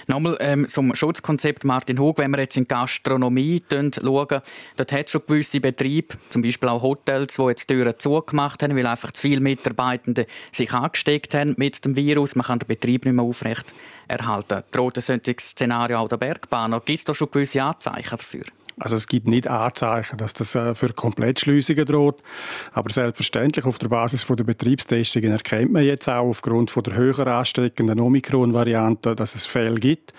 Nochmal 0.08 0.36
ähm, 0.42 0.68
zum 0.68 0.94
Schutzkonzept 0.94 1.64
Martin 1.64 1.98
Hug, 1.98 2.18
wenn 2.18 2.32
wir 2.32 2.40
jetzt 2.40 2.58
in 2.58 2.68
Gastronomie 2.90 3.62
schauen, 3.70 4.42
dort 4.76 4.92
hat 4.92 5.10
schon 5.10 5.22
gewisse 5.28 5.60
Betriebe, 5.60 6.16
zum 6.30 6.42
Beispiel 6.42 6.70
auch 6.70 6.82
Hotels, 6.82 7.36
die 7.36 7.44
jetzt 7.44 7.68
Türen 7.68 7.94
zugemacht 7.98 8.64
haben, 8.64 8.76
weil 8.76 8.88
einfach 8.88 9.12
zu 9.12 9.22
viele 9.22 9.42
Mitarbeitende 9.42 10.26
sich 10.52 10.74
angesteckt 10.74 11.36
haben 11.36 11.54
mit 11.58 11.86
dem 11.86 11.96
Virus. 11.96 12.36
Man 12.36 12.46
kann 12.46 12.60
den 12.60 12.68
Betrieb 12.68 13.06
nicht 13.06 13.14
mehr 13.14 13.24
aufrecht 13.24 13.74
erhalten. 14.08 14.64
Droht 14.72 14.98
ein 14.98 15.02
solches 15.02 15.50
Szenario 15.50 16.00
auch 16.00 16.10
der 16.10 16.18
Bergbahn? 16.18 16.72
Gibt 16.72 16.90
es 16.90 17.04
da 17.04 17.14
schon 17.14 17.30
gewisse 17.30 17.62
Anzeichen 17.62 18.18
dafür? 18.18 18.46
Also 18.80 18.96
es 18.96 19.08
gibt 19.08 19.28
nicht 19.28 19.48
Anzeichen, 19.48 20.18
dass 20.18 20.34
das 20.34 20.56
äh, 20.56 20.74
für 20.74 20.94
Komplettschliessungen 20.94 21.86
droht. 21.86 22.24
Aber 22.72 22.90
selbstverständlich 22.90 23.66
auf 23.66 23.78
der 23.78 23.90
Basis 23.90 24.26
der 24.26 24.44
Betriebstestungen 24.44 25.32
erkennt 25.32 25.72
man 25.72 25.84
jetzt 25.84 26.08
auch 26.08 26.28
aufgrund 26.28 26.74
der 26.88 26.96
höher 26.96 27.28
ansteckenden 27.28 28.00
Omikron-Variante, 28.00 29.16
dass 29.16 29.36
es 29.36 29.46
Fälle 29.46 29.80
gibt. 29.80 30.14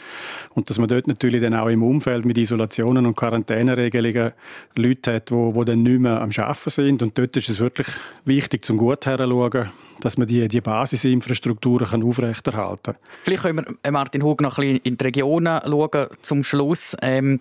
Und 0.54 0.68
dass 0.68 0.78
man 0.78 0.88
dort 0.88 1.06
natürlich 1.06 1.40
dann 1.40 1.54
auch 1.54 1.68
im 1.68 1.82
Umfeld 1.82 2.24
mit 2.24 2.36
Isolationen 2.36 3.06
und 3.06 3.16
Quarantäneregelungen 3.16 4.32
Leute 4.76 5.14
hat, 5.14 5.30
die, 5.30 5.52
die 5.52 5.64
dann 5.64 5.82
nicht 5.82 6.00
mehr 6.00 6.20
am 6.20 6.30
Arbeiten 6.36 6.70
sind. 6.70 7.02
Und 7.02 7.16
dort 7.16 7.36
ist 7.36 7.48
es 7.48 7.60
wirklich 7.60 7.88
wichtig, 8.24 8.64
zum 8.64 8.76
gut 8.76 9.06
herzuschauen, 9.06 9.70
dass 10.00 10.18
man 10.18 10.26
die, 10.26 10.48
die 10.48 10.60
Basisinfrastrukturen 10.60 11.86
kann 11.86 12.02
aufrechterhalten 12.02 12.94
kann. 12.94 13.02
Vielleicht 13.22 13.42
können 13.42 13.58
wir, 13.58 13.74
äh, 13.82 13.90
Martin 13.90 14.22
Hug, 14.22 14.40
noch 14.40 14.58
ein 14.58 14.62
bisschen 14.62 14.80
in 14.84 14.96
die 14.98 15.04
Regionen 15.04 15.60
schauen 15.64 16.06
zum 16.20 16.42
Schluss. 16.42 16.96
Ähm, 17.00 17.40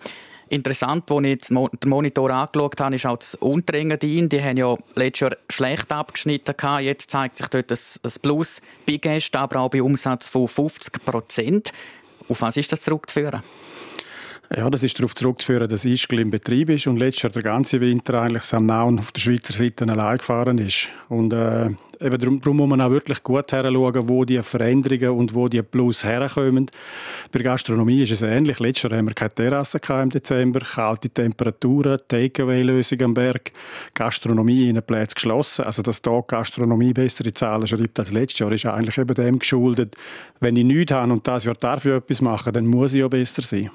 Interessant, 0.50 1.08
als 1.12 1.26
ich 1.26 1.38
den 1.46 1.88
Monitor 1.88 2.30
angeschaut 2.30 2.80
habe, 2.80 2.96
ist 2.96 3.06
auch 3.06 3.16
das 3.16 3.36
Unterengadin. 3.36 4.28
Die 4.28 4.42
haben 4.42 4.56
ja 4.56 4.76
letztes 4.96 5.20
Jahr 5.20 5.36
schlecht 5.48 5.92
abgeschnitten. 5.92 6.54
Jetzt 6.80 7.12
zeigt 7.12 7.38
sich 7.38 7.46
dort 7.46 7.70
ein 7.70 8.12
Plus 8.20 8.60
bei 8.84 8.96
Gästen, 8.96 9.36
aber 9.36 9.60
auch 9.60 9.70
bei 9.70 9.80
Umsatz 9.80 10.26
von 10.26 10.48
50 10.48 11.04
Prozent. 11.04 11.72
Auf 12.28 12.42
was 12.42 12.56
ist 12.56 12.72
das 12.72 12.80
zurückzuführen? 12.80 13.44
Ja, 14.56 14.68
das 14.68 14.82
ist 14.82 14.98
darauf 14.98 15.14
zurückzuführen, 15.14 15.68
dass 15.68 15.84
Ischgl 15.84 16.18
im 16.18 16.30
Betrieb 16.30 16.70
ist 16.70 16.88
und 16.88 16.96
letztes 16.96 17.22
Jahr 17.22 17.32
der 17.32 17.42
ganze 17.42 17.80
Winter 17.80 18.20
eigentlich 18.20 18.42
Samnaun 18.42 18.98
auf 18.98 19.12
der 19.12 19.20
Schweizer 19.20 19.52
Seite 19.52 19.88
allein 19.88 20.18
gefahren 20.18 20.58
ist. 20.58 20.88
Und 21.08 21.32
äh, 21.32 21.70
eben 22.00 22.18
darum, 22.18 22.40
darum 22.40 22.56
muss 22.56 22.68
man 22.68 22.80
auch 22.80 22.90
wirklich 22.90 23.22
gut 23.22 23.52
heranschauen, 23.52 24.08
wo 24.08 24.24
die 24.24 24.40
Veränderungen 24.42 25.18
und 25.18 25.34
wo 25.34 25.48
die 25.48 25.62
Plus 25.62 26.04
herkommen. 26.04 26.66
Bei 27.30 27.38
der 27.38 27.44
Gastronomie 27.44 28.02
ist 28.02 28.12
es 28.12 28.22
ähnlich. 28.22 28.58
Letztes 28.58 28.90
Jahr 28.90 28.98
haben 28.98 29.08
wir 29.08 29.14
keine 29.14 29.34
Terrasse 29.34 29.80
im 29.88 30.10
Dezember, 30.10 30.60
kalte 30.60 31.10
Temperaturen, 31.10 31.98
Takeaway-Lösung 32.08 33.02
am 33.02 33.14
Berg, 33.14 33.52
Gastronomie 33.94 34.68
in 34.68 34.76
den 34.76 34.84
Plätzen 34.84 35.14
geschlossen. 35.14 35.64
Also, 35.64 35.82
dass 35.82 36.02
da 36.02 36.22
Gastronomie 36.26 36.92
bessere 36.92 37.32
Zahlen 37.32 37.66
schreibt 37.66 37.98
als 37.98 38.12
letztes 38.12 38.40
Jahr, 38.40 38.52
ist 38.52 38.66
eigentlich 38.66 38.98
eben 38.98 39.14
dem 39.14 39.38
geschuldet. 39.38 39.96
Wenn 40.40 40.56
ich 40.56 40.64
nichts 40.64 40.92
habe 40.92 41.12
und 41.12 41.26
das 41.26 41.44
Jahr 41.44 41.54
darf 41.54 41.84
ich 41.84 41.92
etwas 41.92 42.20
machen, 42.20 42.52
dann 42.52 42.66
muss 42.66 42.94
ich 42.94 43.04
auch 43.04 43.10
besser 43.10 43.42
sein. 43.42 43.70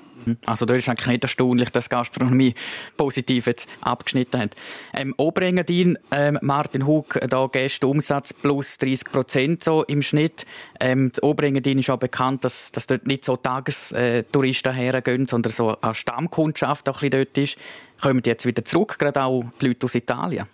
Also 0.46 0.66
da 0.66 0.74
ist 0.74 0.90
eigentlich 0.90 1.08
nicht 1.08 1.24
erstaunlich, 1.24 1.70
dass 1.70 1.90
Gastronomie 1.90 2.56
positiv 2.98 3.48
jetzt 3.48 3.70
abgeschnitten 3.82 4.42
hat. 4.42 4.56
Ähm, 4.94 5.14
Oberengadin, 5.18 5.98
ähm, 6.12 6.40
Martin 6.42 6.88
Hug, 6.88 7.20
da 7.30 7.48
Gäste 7.48 7.88
Umsatz 7.88 8.15
plus 8.42 8.78
30 8.78 9.12
Prozent 9.12 9.64
so 9.64 9.84
im 9.84 10.02
Schnitt. 10.02 10.46
Ähm, 10.80 11.12
das 11.12 11.24
Oberengadin 11.24 11.80
ist 11.80 11.90
auch 11.90 11.98
bekannt, 11.98 12.44
dass, 12.44 12.72
dass 12.72 12.88
dort 12.88 13.08
nicht 13.08 13.26
so 13.26 13.38
Tagestouristen 13.38 14.74
hergehen, 14.74 15.28
sondern 15.28 15.52
so 15.52 15.80
eine 15.80 15.96
Stammkundschaft 15.96 16.88
auch 16.90 17.02
ein 17.02 17.10
bisschen 17.10 17.26
dort 17.26 17.38
ist. 17.38 17.58
Kommen 18.02 18.22
die 18.22 18.30
jetzt 18.30 18.46
wieder 18.46 18.64
zurück, 18.66 18.98
gerade 19.00 19.24
auch 19.24 19.44
die 19.62 19.68
Leute 19.68 19.86
aus 19.86 19.96
Italien? 19.96 20.48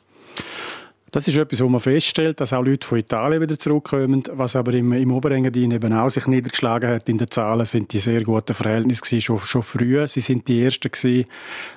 Das 1.12 1.27
ist 1.27 1.36
etwas, 1.36 1.62
wo 1.62 1.68
man 1.68 1.82
feststellt, 1.82 2.39
dass 2.39 2.53
auch 2.53 2.63
Leute 2.63 2.88
von 2.88 2.98
Italien 2.98 3.41
wieder 3.41 3.60
zurückkommen. 3.60 4.24
Was 4.32 4.56
aber 4.56 4.74
im, 4.74 4.94
im 4.94 5.12
Oberengadin 5.12 5.72
eben 5.72 5.91
auch 5.91 6.10
sich 6.10 6.25
niedergeschlagen 6.25 6.89
hat 6.89 7.10
in 7.10 7.18
den 7.18 7.30
Zahlen, 7.30 7.65
sind 7.65 7.91
die 7.91 8.00
sehr 8.00 8.24
guten 8.24 8.53
Verhältnisse 8.53 9.01
gewesen, 9.01 9.22
schon, 9.22 9.39
schon 9.39 9.62
früh. 9.62 10.08
Sie 10.08 10.22
sind 10.22 10.48
die 10.48 10.63
Ersten 10.63 10.89
gewesen, 10.89 11.25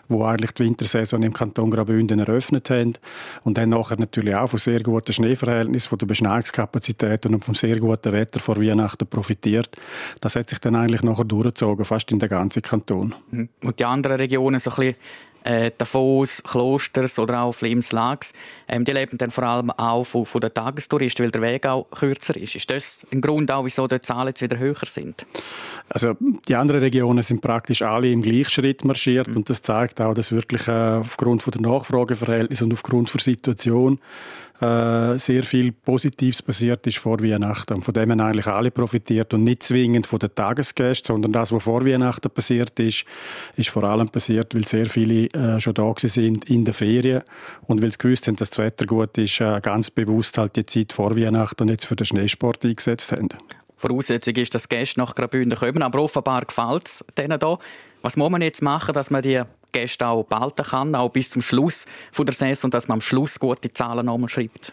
die 0.09 0.23
eigentlich 0.23 0.53
die 0.53 0.65
Wintersaison 0.65 1.21
im 1.25 1.33
Kanton 1.33 1.73
Graubünden 1.73 2.21
eröffnet 2.21 2.71
haben. 2.71 2.93
Und 3.43 3.59
dann 3.59 3.71
nachher 3.71 3.99
natürlich 3.99 4.37
auch 4.37 4.47
von 4.47 4.61
sehr 4.61 4.81
guten 4.85 5.13
Schneeverhältnissen, 5.13 5.89
von 5.89 5.99
den 5.99 6.07
Beschneiungskapazitäten 6.07 7.35
und 7.35 7.45
vom 7.45 7.57
sehr 7.57 7.81
guten 7.81 8.13
Wetter 8.13 8.39
vor 8.39 8.63
Weihnachten 8.63 9.09
profitiert. 9.09 9.77
Das 10.21 10.37
hat 10.37 10.49
sich 10.49 10.61
dann 10.61 10.77
eigentlich 10.77 11.03
nachher 11.03 11.25
durchgezogen, 11.25 11.85
fast 11.85 12.13
in 12.13 12.21
den 12.21 12.29
ganzen 12.29 12.63
Kanton. 12.63 13.17
Mhm. 13.33 13.49
Und 13.65 13.81
die 13.81 13.85
anderen 13.85 14.17
Regionen 14.17 14.61
so 14.61 14.71
ein 14.71 14.77
bisschen 14.77 14.97
äh, 15.45 15.71
Davos, 15.77 16.43
Klosters 16.43 17.19
oder 17.19 17.43
auch 17.43 17.53
Flims 17.53 17.93
Lags, 17.93 18.33
ähm, 18.67 18.85
die 18.85 18.93
leben 18.93 19.19
dann 19.19 19.31
vor 19.31 19.45
allem 19.45 19.71
auch 19.71 20.05
von, 20.05 20.27
von 20.27 20.41
den 20.41 20.53
Tagestouristen, 20.53 21.25
weil 21.25 21.31
der 21.31 21.43
Weg 21.43 21.67
auch 21.67 21.89
kürzer 21.91 22.37
ist. 22.37 22.57
Ist 22.57 22.71
das 22.71 23.07
ein 23.13 23.21
Grund 23.21 23.51
auch, 23.51 23.65
wieso 23.65 23.87
die 23.87 24.01
Zahlen 24.01 24.29
jetzt 24.29 24.43
wieder 24.43 24.59
höher 24.59 24.75
sind? 24.83 25.27
Also 25.89 26.17
die 26.49 26.57
anderen 26.57 26.81
Regionen 26.81 27.23
sind 27.23 27.41
praktisch 27.41 27.83
alle 27.83 28.11
im 28.11 28.23
Gleichschritt 28.23 28.85
marschiert 28.85 29.29
mhm. 29.29 29.37
und 29.37 29.51
das 29.51 29.63
zeigt 29.63 30.01
auch, 30.01 30.15
dass 30.15 30.33
wirklich 30.33 30.67
äh, 30.67 30.73
aufgrund 30.73 31.43
von 31.43 31.53
der 31.53 31.61
Nachfrageverhältnisse 31.61 32.65
und 32.65 32.73
aufgrund 32.73 33.13
der 33.13 33.21
Situation 33.21 33.99
äh, 34.61 35.19
sehr 35.19 35.43
viel 35.43 35.73
Positives 35.73 36.43
passiert 36.43 36.87
ist 36.87 36.99
vor 36.99 37.21
Weihnachten. 37.23 37.75
Und 37.75 37.83
von 37.85 37.93
dem 37.93 38.11
haben 38.11 38.21
eigentlich 38.21 38.47
alle 38.47 38.71
profitiert 38.71 39.35
und 39.35 39.45
nicht 39.45 39.63
zwingend 39.63 40.07
von 40.07 40.21
den 40.21 40.35
Tagesgästen, 40.35 41.15
sondern 41.15 41.33
das, 41.33 41.51
was 41.53 41.63
vor 41.65 41.85
Weihnachten 41.85 42.31
passiert 42.31 42.79
ist, 42.79 43.05
ist 43.57 43.69
vor 43.71 43.85
allem 43.85 44.09
passiert, 44.09 44.55
weil 44.55 44.67
sehr 44.67 44.87
viele 44.87 45.27
äh, 45.31 45.61
schon 45.61 45.75
da 45.75 45.93
sind 45.97 46.49
in 46.49 46.65
der 46.65 46.75
Ferien 46.75 47.23
und 47.67 47.83
weil 47.83 47.91
sie 47.93 47.99
gewusst 47.99 48.29
haben, 48.29 48.37
dass 48.37 48.51
das 48.51 48.59
Wetter 48.59 48.87
gut 48.87 49.19
ist, 49.19 49.41
äh, 49.41 49.61
ganz 49.61 49.91
bewusst 49.91 50.39
halt 50.39 50.57
die 50.57 50.67
Zeit 50.67 50.93
vor 50.93 51.17
Weihnachten 51.17 51.69
jetzt 51.69 51.87
für 51.87 51.97
den 51.97 52.07
Schneesport 52.07 52.65
eingesetzt 52.65 53.11
haben. 53.13 53.29
Voraussetzung 53.77 54.35
ist, 54.37 54.55
dass 54.55 54.69
Gäste 54.69 55.01
nach 55.01 55.15
Graubünden 55.15 55.59
kommen, 55.59 55.83
aber 55.83 56.01
offenbar 56.01 56.45
gefällt 56.45 56.87
es 56.87 57.05
denen 57.19 57.39
hier. 57.39 57.59
Was 58.03 58.17
muss 58.17 58.31
man 58.31 58.41
jetzt 58.41 58.63
machen, 58.63 58.95
dass 58.95 59.11
man 59.11 59.23
die 59.23 59.43
Gäste 59.75 60.07
auch 60.07 60.25
behalten 60.25 60.65
kann, 60.65 60.95
auch 60.95 61.11
bis 61.11 61.31
zum 61.31 61.43
Schluss 61.43 61.85
von 62.13 62.25
der 62.25 62.35
Saison, 62.35 62.71
dass 62.71 62.89
man 62.89 62.97
am 62.97 63.01
Schluss 63.01 63.39
gute 63.39 63.73
Zahlen 63.73 64.07
nochmal 64.07 64.29
schreibt? 64.29 64.73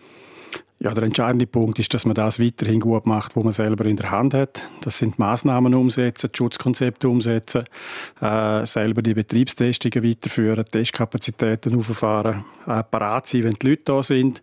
Ja, 0.84 0.96
der 0.96 1.04
entscheidende 1.04 1.46
Punkt 1.46 1.78
ist, 1.78 1.94
dass 1.94 2.06
man 2.06 2.16
das 2.16 2.40
weiterhin 2.40 2.80
gut 2.80 3.06
macht, 3.06 3.36
wo 3.36 3.44
man 3.44 3.52
selber 3.52 3.86
in 3.86 3.98
der 3.98 4.10
Hand 4.10 4.34
hat. 4.34 4.64
Das 4.82 4.98
sind 4.98 5.20
Maßnahmen 5.20 5.76
umsetzen, 5.76 6.32
Schutzkonzepte 6.36 7.08
umsetzen, 7.08 7.66
äh, 8.20 8.66
selber 8.66 9.04
die 9.04 9.14
Betriebstestungen 9.14 10.04
weiterführen, 10.04 10.66
Testkapazitäten 10.66 11.78
auffahren, 11.78 12.46
äh, 12.66 12.82
parat 12.82 13.28
sein, 13.28 13.44
wenn 13.44 13.54
die 13.54 13.70
Leute 13.70 13.84
da 13.86 14.02
sind, 14.02 14.42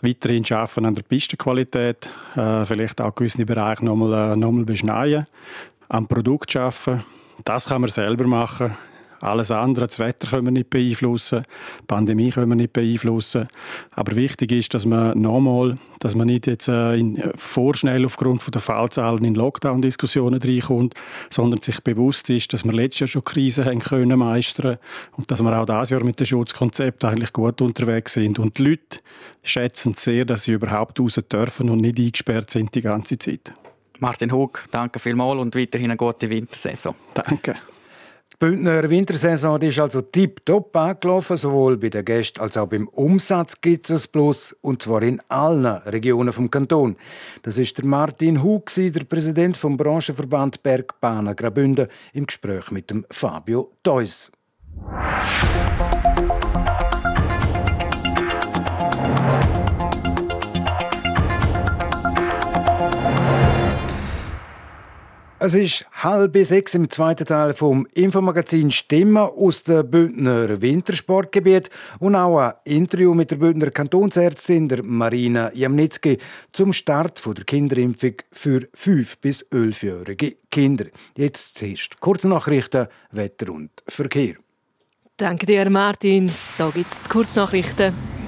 weiterhin 0.00 0.44
arbeiten 0.52 0.86
an 0.86 0.94
der 0.94 1.02
Pistenqualität, 1.02 2.08
äh, 2.36 2.64
vielleicht 2.64 3.00
auch 3.00 3.14
gewisse 3.16 3.44
Bereiche 3.44 3.84
nochmal, 3.84 4.32
äh, 4.32 4.36
nochmal 4.36 4.64
beschneien, 4.64 5.26
am 5.88 6.06
Produkt 6.06 6.54
arbeiten. 6.54 7.02
Das 7.44 7.66
kann 7.66 7.80
man 7.80 7.90
selber 7.90 8.28
machen 8.28 8.76
Alles 9.20 9.50
andere, 9.50 9.86
das 9.86 9.98
Wetter 9.98 10.28
können 10.28 10.46
wir 10.46 10.50
nicht 10.50 10.70
beeinflussen, 10.70 11.42
die 11.82 11.86
Pandemie 11.86 12.30
können 12.30 12.48
wir 12.48 12.56
nicht 12.56 12.72
beeinflussen. 12.72 13.48
Aber 13.90 14.16
wichtig 14.16 14.50
ist, 14.52 14.72
dass 14.72 14.86
man 14.86 15.20
nochmal, 15.20 15.74
dass 15.98 16.14
man 16.14 16.26
nicht 16.26 16.46
jetzt 16.46 16.68
äh, 16.68 16.94
in, 16.94 17.16
äh, 17.16 17.30
vorschnell 17.36 18.06
aufgrund 18.06 18.42
von 18.42 18.52
der 18.52 18.62
Fallzahlen 18.62 19.24
in 19.24 19.34
Lockdown-Diskussionen 19.34 20.40
reinkommt, 20.40 20.94
sondern 21.28 21.60
sich 21.60 21.80
bewusst 21.82 22.30
ist, 22.30 22.52
dass 22.54 22.64
wir 22.64 22.72
letztes 22.72 23.00
Jahr 23.00 23.08
schon 23.08 23.24
Krisen 23.24 23.66
haben 23.66 23.80
können 23.80 24.18
meistern 24.18 24.78
und 25.16 25.30
dass 25.30 25.42
wir 25.42 25.58
auch 25.58 25.66
dieses 25.66 25.90
Jahr 25.90 26.02
mit 26.02 26.18
dem 26.18 26.26
Schutzkonzept 26.26 27.04
eigentlich 27.04 27.34
gut 27.34 27.60
unterwegs 27.60 28.14
sind. 28.14 28.38
Und 28.38 28.56
die 28.56 28.62
Leute 28.62 29.00
schätzen 29.42 29.92
sehr, 29.94 30.24
dass 30.24 30.44
sie 30.44 30.52
überhaupt 30.52 30.98
raus 30.98 31.20
dürfen 31.30 31.68
und 31.68 31.80
nicht 31.80 31.98
eingesperrt 31.98 32.50
sind 32.50 32.74
die 32.74 32.80
ganze 32.80 33.18
Zeit. 33.18 33.52
Martin 34.00 34.32
Hug, 34.32 34.64
danke 34.70 34.98
vielmals 34.98 35.38
und 35.38 35.54
weiterhin 35.54 35.90
eine 35.90 35.98
gute 35.98 36.30
Wintersaison. 36.30 36.94
Danke. 37.12 37.56
Bündner 38.40 38.88
Wintersaison 38.88 39.60
ist 39.60 39.78
also 39.78 40.00
tiptop 40.00 40.74
angelaufen. 40.74 41.36
Sowohl 41.36 41.76
bei 41.76 41.90
den 41.90 42.06
Gästen 42.06 42.40
als 42.40 42.56
auch 42.56 42.68
beim 42.68 42.88
Umsatz 42.88 43.60
gibt 43.60 43.90
es 43.90 44.08
Plus. 44.08 44.56
Und 44.62 44.80
zwar 44.80 45.02
in 45.02 45.20
allen 45.28 45.66
Regionen 45.66 46.32
vom 46.32 46.50
Kanton. 46.50 46.96
Das 47.42 47.58
ist 47.58 47.76
der 47.76 47.84
Martin 47.84 48.42
Hug, 48.42 48.64
der 48.74 49.04
Präsident 49.04 49.58
vom 49.58 49.76
Branchenverband 49.76 50.62
Bergbahnen 50.62 51.36
Graubünden, 51.36 51.88
im 52.14 52.24
Gespräch 52.24 52.70
mit 52.70 52.88
dem 52.88 53.04
Fabio 53.10 53.72
Deuss. 53.82 54.32
Es 65.42 65.54
ist 65.54 65.86
halb 65.94 66.36
sechs 66.44 66.74
im 66.74 66.90
zweiten 66.90 67.24
Teil 67.24 67.54
vom 67.54 67.86
Infomagazin 67.94 68.70
Stimme 68.70 69.22
aus 69.22 69.62
dem 69.62 69.90
Bündner 69.90 70.60
Wintersportgebiet 70.60 71.70
und 71.98 72.14
auch 72.14 72.40
ein 72.40 72.52
Interview 72.64 73.14
mit 73.14 73.30
der 73.30 73.36
Bündner 73.36 73.70
Kantonsärztin 73.70 74.68
der 74.68 74.82
Marina 74.82 75.50
Jamnitzki 75.54 76.18
zum 76.52 76.74
Start 76.74 77.24
der 77.24 77.44
Kinderimpfung 77.44 78.16
für 78.30 78.68
5- 78.76 79.16
bis 79.22 79.42
11-jährige 79.46 80.36
Kinder. 80.50 80.84
Jetzt 81.16 81.56
zuerst 81.56 81.98
Kurznachrichten, 82.00 82.88
Wetter 83.10 83.50
und 83.50 83.70
Verkehr. 83.88 84.34
Danke 85.16 85.46
dir, 85.46 85.70
Martin. 85.70 86.30
Da 86.58 86.68
gibt 86.68 86.92
es 86.92 87.02
die 87.02 87.08
Kurznachrichten. 87.08 88.19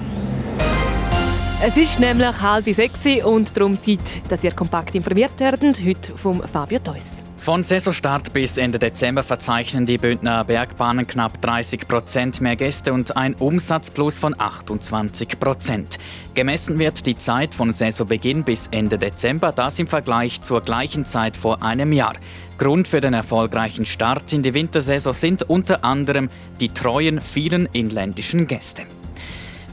Es 1.65 1.77
ist 1.77 1.97
nämlich 1.97 2.41
halb 2.41 2.65
sechs 2.65 3.05
und 3.23 3.55
darum 3.55 3.79
Zeit, 3.79 4.21
dass 4.27 4.43
ihr 4.43 4.51
kompakt 4.51 4.95
informiert 4.95 5.39
werdet. 5.39 5.81
Heute 5.81 6.11
vom 6.17 6.43
Fabio 6.45 6.77
Theus. 6.77 7.23
Von 7.37 7.63
Saisonstart 7.63 8.33
bis 8.33 8.57
Ende 8.57 8.77
Dezember 8.77 9.23
verzeichnen 9.23 9.85
die 9.85 9.97
Bündner 9.97 10.43
Bergbahnen 10.43 11.07
knapp 11.07 11.41
30 11.41 11.87
Prozent 11.87 12.41
mehr 12.41 12.57
Gäste 12.57 12.91
und 12.91 13.15
ein 13.15 13.33
Umsatzplus 13.35 14.19
von 14.19 14.35
28 14.37 15.39
Prozent. 15.39 15.99
Gemessen 16.33 16.79
wird 16.79 17.05
die 17.05 17.15
Zeit 17.15 17.55
von 17.55 17.71
Saisonbeginn 17.71 18.43
bis 18.43 18.67
Ende 18.67 18.97
Dezember, 18.97 19.53
das 19.53 19.79
im 19.79 19.87
Vergleich 19.87 20.41
zur 20.41 20.59
gleichen 20.59 21.05
Zeit 21.05 21.37
vor 21.37 21.63
einem 21.63 21.93
Jahr. 21.93 22.15
Grund 22.57 22.89
für 22.89 22.99
den 22.99 23.13
erfolgreichen 23.13 23.85
Start 23.85 24.33
in 24.33 24.43
die 24.43 24.53
Wintersaison 24.53 25.13
sind 25.13 25.43
unter 25.43 25.85
anderem 25.85 26.29
die 26.59 26.73
treuen 26.73 27.21
vielen 27.21 27.67
inländischen 27.67 28.47
Gäste. 28.47 28.83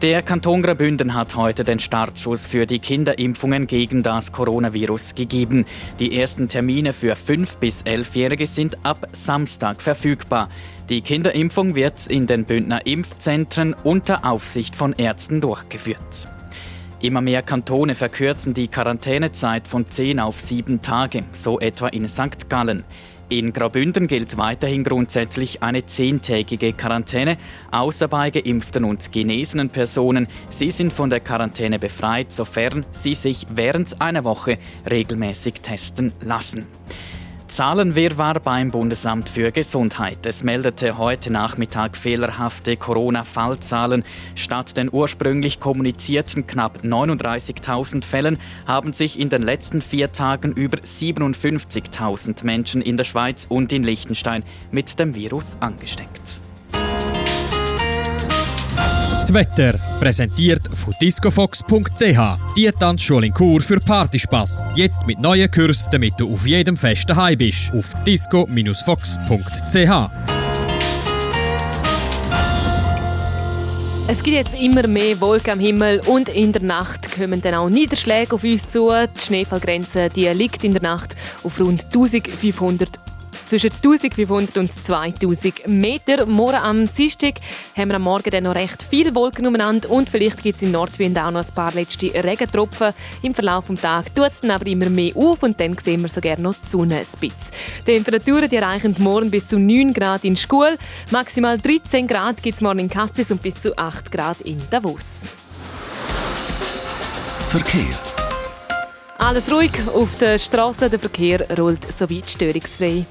Der 0.03 0.23
Kanton 0.23 0.63
Graubünden 0.63 1.13
hat 1.13 1.37
heute 1.37 1.63
den 1.63 1.79
Startschuss 1.79 2.47
für 2.47 2.65
die 2.65 2.79
Kinderimpfungen 2.79 3.67
gegen 3.67 4.03
das 4.03 4.33
Coronavirus 4.33 5.15
gegeben. 5.15 5.67
Die 5.99 6.19
ersten 6.19 6.49
Termine 6.49 6.95
für 6.95 7.13
5- 7.13 7.59
bis 7.59 7.83
11-Jährige 7.85 8.47
sind 8.47 8.79
ab 8.83 9.09
Samstag 9.13 9.83
verfügbar. 9.83 10.49
Die 10.89 11.03
Kinderimpfung 11.03 11.75
wird 11.75 12.07
in 12.07 12.27
den 12.27 12.47
Bündner 12.47 12.87
Impfzentren 12.87 13.77
unter 13.85 14.25
Aufsicht 14.25 14.75
von 14.75 14.95
Ärzten 14.95 15.43
durchgeführt. 15.43 16.29
Immer 17.03 17.21
mehr 17.21 17.43
Kantone 17.43 17.95
verkürzen 17.95 18.55
die 18.55 18.69
Quarantänezeit 18.69 19.69
von 19.69 19.91
10 19.91 20.19
auf 20.19 20.41
7 20.41 20.81
Tage, 20.81 21.25
so 21.33 21.61
etwa 21.61 21.89
in 21.89 22.09
St. 22.09 22.49
Gallen. 22.49 22.85
In 23.31 23.53
Graubünden 23.53 24.09
gilt 24.09 24.39
weiterhin 24.39 24.83
grundsätzlich 24.83 25.63
eine 25.63 25.87
zehntägige 25.87 26.73
Quarantäne, 26.73 27.39
außer 27.71 28.09
bei 28.09 28.31
geimpften 28.31 28.83
und 28.83 29.13
genesenen 29.13 29.71
Personen. 29.71 30.27
Sie 30.49 30.73
sind 30.73 30.93
von 30.93 31.11
der 31.11 31.21
Quarantäne 31.21 31.79
befreit, 31.79 32.33
sofern 32.33 32.85
sie 32.91 33.15
sich 33.15 33.47
während 33.49 34.01
einer 34.01 34.25
Woche 34.25 34.59
regelmäßig 34.91 35.61
testen 35.61 36.13
lassen. 36.21 36.67
Zahlenwirrwarr 37.51 38.39
beim 38.39 38.71
Bundesamt 38.71 39.29
für 39.29 39.51
Gesundheit. 39.51 40.25
Es 40.25 40.45
meldete 40.45 40.99
heute 40.99 41.33
Nachmittag 41.33 41.97
fehlerhafte 41.97 42.77
Corona-Fallzahlen. 42.77 44.05
Statt 44.37 44.77
den 44.77 44.89
ursprünglich 44.91 45.59
kommunizierten 45.59 46.47
knapp 46.47 46.85
39.000 46.85 48.05
Fällen 48.05 48.39
haben 48.69 48.93
sich 48.93 49.19
in 49.19 49.31
den 49.31 49.43
letzten 49.43 49.83
vier 49.83 50.13
Tagen 50.13 50.53
über 50.53 50.79
57.000 50.79 52.45
Menschen 52.45 52.83
in 52.83 52.97
der 52.97 53.05
Schweiz 53.05 53.47
und 53.49 53.73
in 53.73 53.83
Liechtenstein 53.83 54.45
mit 54.71 55.01
dem 55.01 55.17
Virus 55.17 55.57
angesteckt. 55.59 56.43
Wetter 59.35 59.75
präsentiert 60.01 60.69
von 60.73 60.95
discofox.ch. 61.01 62.55
Die 62.57 62.71
Tanzschule 62.79 63.27
in 63.27 63.35
Kur 63.35 63.61
für 63.61 63.81
Partyspaß. 63.81 64.65
Jetzt 64.75 65.07
mit 65.07 65.21
neuen 65.21 65.51
Kursen, 65.51 65.89
damit 65.93 66.15
du 66.19 66.33
auf 66.33 66.47
jedem 66.47 66.77
Fest 66.77 67.09
daheim 67.09 67.39
bist. 67.39 67.71
Auf 67.73 67.93
disco-fox.ch. 68.05 69.91
Es 74.09 74.25
gibt 74.25 74.37
jetzt 74.37 74.61
immer 74.61 74.89
mehr 74.89 75.21
Wolken 75.21 75.53
am 75.53 75.61
Himmel 75.61 76.01
und 76.07 76.29
in 76.29 76.53
der 76.53 76.63
Nacht 76.63 77.13
kommen 77.13 77.41
dann 77.43 77.55
auch 77.55 77.69
Niederschläge 77.69 78.35
auf 78.35 78.43
uns 78.43 78.69
zu. 78.69 78.91
Die 78.91 79.21
Schneefallgrenze 79.21 80.09
die 80.09 80.27
liegt 80.29 80.65
in 80.65 80.73
der 80.73 80.83
Nacht 80.83 81.15
auf 81.45 81.61
rund 81.61 81.85
1500 81.85 83.10
zwischen 83.51 83.73
1500 83.73 84.57
und 84.59 84.71
2000 84.85 85.67
Meter. 85.67 86.25
Morgen 86.25 86.57
am 86.57 86.93
Dienstag 86.93 87.35
haben 87.77 87.89
wir 87.89 87.97
am 87.97 88.03
Morgen 88.03 88.31
dann 88.31 88.45
noch 88.45 88.55
recht 88.55 88.87
viele 88.89 89.13
Wolken 89.17 89.45
umeinander 89.45 89.91
und 89.91 90.09
vielleicht 90.09 90.45
gibt 90.45 90.57
es 90.57 90.63
in 90.63 90.71
Nordwind 90.71 91.19
auch 91.19 91.33
noch 91.33 91.45
ein 91.45 91.55
paar 91.55 91.73
letzte 91.73 92.15
Regentropfen. 92.15 92.95
Im 93.23 93.35
Verlauf 93.35 93.67
des 93.67 93.81
Tages 93.81 94.15
tut 94.15 94.31
es 94.31 94.41
dann 94.43 94.53
aber 94.53 94.67
immer 94.69 94.89
mehr 94.89 95.17
auf 95.17 95.43
und 95.43 95.59
dann 95.59 95.77
sehen 95.77 96.03
wir 96.03 96.09
sogar 96.09 96.39
noch 96.39 96.55
die 96.55 96.69
Sonne 96.69 96.99
ein 96.99 97.01
bisschen. 97.01 97.33
Die 97.81 97.93
Temperaturen 97.93 98.49
die 98.49 98.57
erreichen 98.57 98.95
morgen 99.01 99.33
bis 99.33 99.49
zu 99.49 99.59
9 99.59 99.95
Grad 99.95 100.25
in 100.25 100.37
Schule. 100.37 100.79
Maximal 101.11 101.59
13 101.59 102.07
Grad 102.07 102.41
gibt 102.41 102.55
es 102.55 102.61
morgen 102.61 102.79
in 102.79 102.89
Katzis 102.89 103.33
und 103.33 103.43
bis 103.43 103.59
zu 103.59 103.77
8 103.77 104.13
Grad 104.13 104.43
in 104.43 104.59
Davos. 104.71 105.29
Verkehr. 107.49 108.10
Alles 109.21 109.53
ruhig 109.53 109.73
auf 109.95 110.17
der 110.17 110.39
Straße, 110.39 110.89
der 110.89 110.99
Verkehr 110.99 111.47
rollt 111.59 111.93
soweit 111.93 112.31
störungsfrei. 112.31 113.05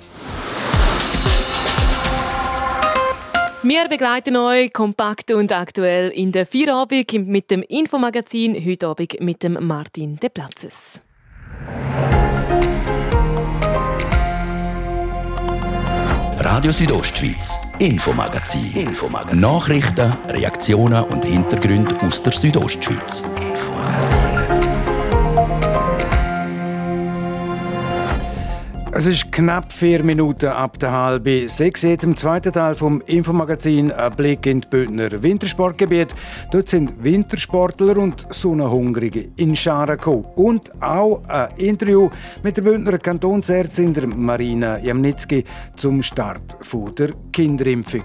Wir 3.62 3.88
begleiten 3.88 4.36
euch 4.36 4.74
kompakt 4.74 5.30
und 5.30 5.52
aktuell 5.52 6.10
in 6.10 6.32
der 6.32 6.48
Feierabend 6.48 7.14
mit 7.28 7.52
dem 7.52 7.62
Infomagazin, 7.62 8.56
heute 8.56 8.88
Abend 8.88 9.20
mit 9.20 9.44
dem 9.44 9.60
Martin 9.62 10.16
De 10.16 10.30
Platzes. 10.30 11.00
Radio 16.40 16.72
Südostschweiz, 16.72 17.60
Infomagazin. 17.78 18.74
Infomagazin. 18.74 19.40
Nachrichten, 19.40 20.12
Reaktionen 20.30 21.04
und 21.04 21.24
Hintergründe 21.24 21.96
aus 22.02 22.24
der 22.24 22.34
Südostschweiz. 22.34 23.24
Es 28.92 29.06
ist 29.06 29.32
knapp 29.32 29.72
vier 29.72 30.04
Minuten 30.04 30.48
ab 30.48 30.80
der 30.80 30.92
halben 30.92 31.48
sechs. 31.48 31.84
Jetzt 31.84 32.04
im 32.04 32.18
zweiten 32.18 32.52
Teil 32.52 32.74
vom 32.74 33.02
Infomagazin 33.02 33.92
ein 33.92 34.16
Blick 34.16 34.48
in 34.48 34.62
die 34.62 34.68
Bündner 34.68 35.22
Wintersportgebiet. 35.22 36.16
Dort 36.52 36.68
sind 36.68 37.04
Wintersportler 37.04 37.98
und 37.98 38.26
Sonnenhungrige 38.32 39.30
in 39.36 39.56
Scharen 39.56 39.96
gekommen. 39.98 40.26
Und 40.36 40.72
auch 40.82 41.22
ein 41.28 41.50
Interview 41.58 42.10
mit 42.42 42.58
der 42.58 42.64
Bündner 42.64 42.98
Kantonsärztin 42.98 43.94
der 43.94 44.08
Marina 44.08 44.80
Jamnitzki 44.80 45.44
zum 45.76 46.02
Start 46.02 46.58
der 46.98 47.12
Kinderimpfung. 47.32 48.04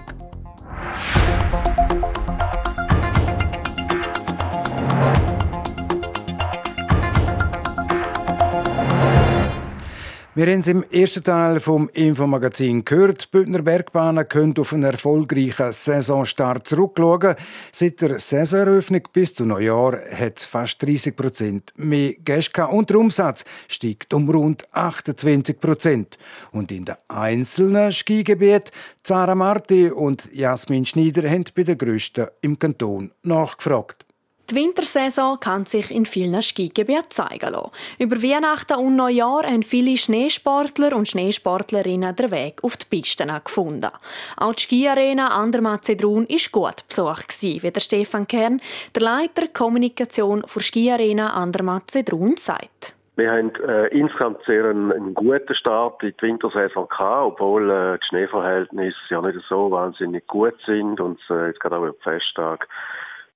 Wir 10.37 10.47
haben 10.47 10.59
es 10.59 10.67
im 10.67 10.83
ersten 10.91 11.23
Teil 11.23 11.61
vom 11.61 11.89
Infomagazin 11.93 12.83
gehört. 12.83 13.23
Die 13.23 13.37
Bündner 13.37 13.61
Bergbahnen 13.61 14.27
können 14.27 14.53
auf 14.57 14.73
einen 14.73 14.83
erfolgreichen 14.83 15.71
Saisonstart 15.71 16.67
zurückschauen. 16.67 17.35
Seit 17.71 18.01
der 18.01 18.19
Saisoneröffnung 18.19 19.03
bis 19.13 19.33
zum 19.33 19.47
Neujahr 19.47 19.97
hat 20.11 20.39
es 20.39 20.43
fast 20.43 20.83
30 20.83 21.15
Prozent 21.15 21.73
mehr 21.77 22.15
Gäste 22.15 22.51
gehabt 22.51 22.73
und 22.73 22.89
der 22.89 22.97
Umsatz 22.97 23.45
steigt 23.69 24.13
um 24.13 24.29
rund 24.29 24.65
28 24.73 25.57
Prozent. 25.57 26.17
Und 26.51 26.69
in 26.69 26.83
den 26.83 26.95
einzelnen 27.07 27.93
Skigebieten, 27.93 28.71
Zara 29.03 29.35
Marti 29.35 29.89
und 29.89 30.29
Jasmin 30.33 30.85
Schneider 30.85 31.29
haben 31.29 31.45
bei 31.55 31.63
den 31.63 31.77
grössten 31.77 32.27
im 32.41 32.59
Kanton 32.59 33.11
nachgefragt. 33.23 34.04
Die 34.51 34.55
Wintersaison 34.55 35.39
kann 35.39 35.65
sich 35.65 35.89
in 35.89 36.05
vielen 36.05 36.39
Skigebieten 36.39 37.09
zeigen 37.09 37.51
lassen. 37.51 37.71
Über 37.97 38.21
Weihnachten 38.21 38.77
und 38.77 38.95
Neujahr 38.95 39.41
haben 39.43 39.63
viele 39.63 39.97
Schneesportler 39.97 40.95
und 40.95 41.07
Schneesportlerinnen 41.07 42.15
den 42.15 42.29
Weg 42.29 42.63
auf 42.63 42.77
die 42.77 42.85
Pisten 42.85 43.31
gefunden. 43.43 43.89
Auch 44.37 44.53
die 44.53 44.61
Skiarena 44.61 45.29
Andermatt-Zedrun 45.29 46.27
war 46.29 46.51
gut 46.51 46.87
besucht, 46.87 47.41
wie 47.41 47.71
der 47.71 47.81
Stefan 47.81 48.27
Kern, 48.27 48.61
der 48.93 49.01
Leiter 49.01 49.47
Kommunikation 49.51 50.41
der 50.41 50.61
Skiarena 50.61 51.33
Andermatt-Zedrun, 51.33 52.37
sagt. 52.37 52.95
Wir 53.15 53.31
haben 53.31 53.51
äh, 53.67 53.87
insgesamt 53.97 54.43
sehr 54.45 54.65
einen, 54.65 54.91
einen, 54.91 55.13
guten 55.15 55.55
Start 55.55 56.03
in 56.03 56.13
die 56.19 56.21
Wintersaison 56.21 56.87
gehabt, 56.87 57.25
obwohl 57.25 57.71
äh, 57.71 57.97
die 57.97 58.05
Schneeverhältnisse 58.09 58.97
ja 59.09 59.21
nicht 59.21 59.39
so 59.49 59.71
wahnsinnig 59.71 60.27
gut 60.27 60.55
sind 60.67 60.99
und 60.99 61.19
äh, 61.31 61.47
jetzt 61.47 61.61
gerade 61.61 61.77
auch 61.77 61.85
am 61.85 61.95
Festtag 62.03 62.67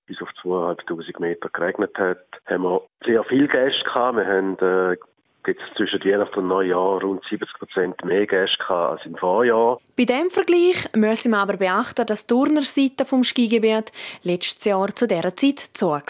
bis 0.10 0.22
auf 0.22 0.30
2'500 0.44 1.22
Meter 1.22 1.50
geregnet 1.50 1.98
hat, 1.98 2.26
haben 2.48 2.64
wir 2.64 2.82
sehr 3.06 3.24
viele 3.26 3.48
Gäste 3.48 3.84
gehabt. 3.84 4.18
Wir 4.18 4.26
haben 4.26 4.58
äh, 4.60 4.98
jetzt 5.48 5.62
zwischen 5.78 6.04
Weihnachten 6.04 6.40
und 6.40 6.48
Neujahr 6.48 7.02
rund 7.02 7.24
70 7.30 7.54
Prozent 7.60 8.04
mehr 8.04 8.26
Gäste 8.26 8.68
als 8.70 9.06
im 9.06 9.16
Vorjahr. 9.16 9.80
Bei 9.96 10.06
diesem 10.06 10.32
Vergleich 10.32 10.90
müssen 10.96 11.32
wir 11.32 11.38
aber 11.38 11.58
beachten, 11.58 12.06
dass 12.06 12.26
die 12.26 12.34
Turnerseite 12.34 13.06
vom 13.06 13.24
Skigebiet 13.24 13.92
letztes 14.24 14.66
Jahr 14.66 14.90
zu 14.90 15.08
dieser 15.08 15.36
Zeit 15.36 15.60
zu 15.60 15.90
war. 15.92 16.02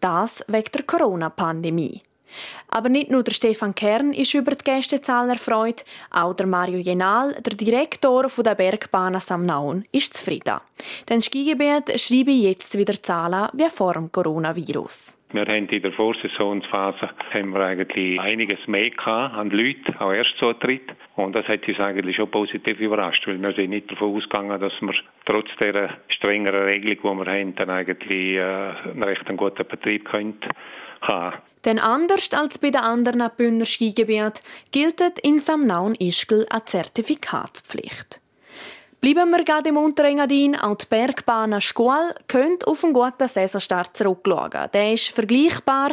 Das 0.00 0.44
wegen 0.46 0.72
der 0.72 0.82
Corona-Pandemie. 0.86 2.02
Aber 2.68 2.88
nicht 2.88 3.10
nur 3.10 3.22
der 3.22 3.32
Stefan 3.32 3.74
Kern 3.74 4.12
ist 4.12 4.34
über 4.34 4.52
die 4.52 4.64
Gästezahl 4.64 5.28
erfreut, 5.30 5.84
auch 6.10 6.34
der 6.34 6.46
Mario 6.46 6.78
Jenal, 6.78 7.34
der 7.34 7.56
Direktor 7.56 8.28
der 8.28 8.54
Bergbahn 8.54 9.18
Samnaun, 9.18 9.84
ist 9.92 10.14
zufrieden. 10.14 10.60
Denn 11.08 11.20
Skigebiet 11.20 12.00
schreibe 12.00 12.30
jetzt 12.30 12.76
wieder 12.78 12.94
Zahlen 12.94 13.48
wie 13.52 13.70
vor 13.70 13.94
dem 13.94 14.10
Coronavirus. 14.10 15.20
Wir 15.32 15.42
haben 15.42 15.68
in 15.68 15.82
der 15.82 15.92
Vorsaisonsphase 15.92 17.08
haben 17.32 17.50
wir 17.50 17.60
eigentlich 17.60 18.18
einiges 18.18 18.66
mehr 18.66 18.90
gehabt 18.90 19.36
an 19.36 19.50
Leuten, 19.50 19.96
auch 20.00 20.10
Erstzutritt. 20.10 20.90
Und 21.14 21.36
das 21.36 21.46
hat 21.46 21.68
uns 21.68 21.78
eigentlich 21.78 22.16
schon 22.16 22.32
positiv 22.32 22.80
überrascht, 22.80 23.28
weil 23.28 23.40
wir 23.40 23.52
sind 23.52 23.70
nicht 23.70 23.92
davon 23.92 24.16
ausgegangen, 24.16 24.60
dass 24.60 24.72
wir 24.80 24.94
trotz 25.26 25.48
der 25.60 25.98
strengeren 26.08 26.64
Regelung, 26.64 27.20
die 27.20 27.24
wir 27.24 27.32
haben, 27.32 27.54
dann 27.54 27.70
eigentlich 27.70 28.36
äh, 28.38 28.90
einen 28.90 29.04
recht 29.04 29.24
guten 29.36 29.68
Betrieb 29.68 30.06
können 30.06 30.40
haben. 31.02 31.36
Denn 31.64 31.78
anders 31.78 32.32
als 32.32 32.58
bei 32.58 32.70
den 32.70 32.80
anderen 32.80 33.30
Bündner 33.36 33.66
Skigebieten 33.66 34.42
gilt 34.70 35.00
in 35.22 35.38
Samnaun-Ischgl 35.38 36.46
eine 36.48 36.64
Zertifikatspflicht. 36.64 38.20
Bleiben 39.02 39.30
wir 39.30 39.44
gerade 39.44 39.70
im 39.70 39.78
Unterengadin, 39.78 40.54
auch 40.56 40.76
die 40.76 40.84
Bergbahn 40.84 41.58
Schkual 41.62 42.14
könnt 42.28 42.66
auf 42.66 42.84
einen 42.84 42.92
guten 42.92 43.28
Saisonstart 43.28 43.96
zurückschauen. 43.96 44.68
Der 44.74 44.92
ist 44.92 45.08
vergleichbar 45.08 45.92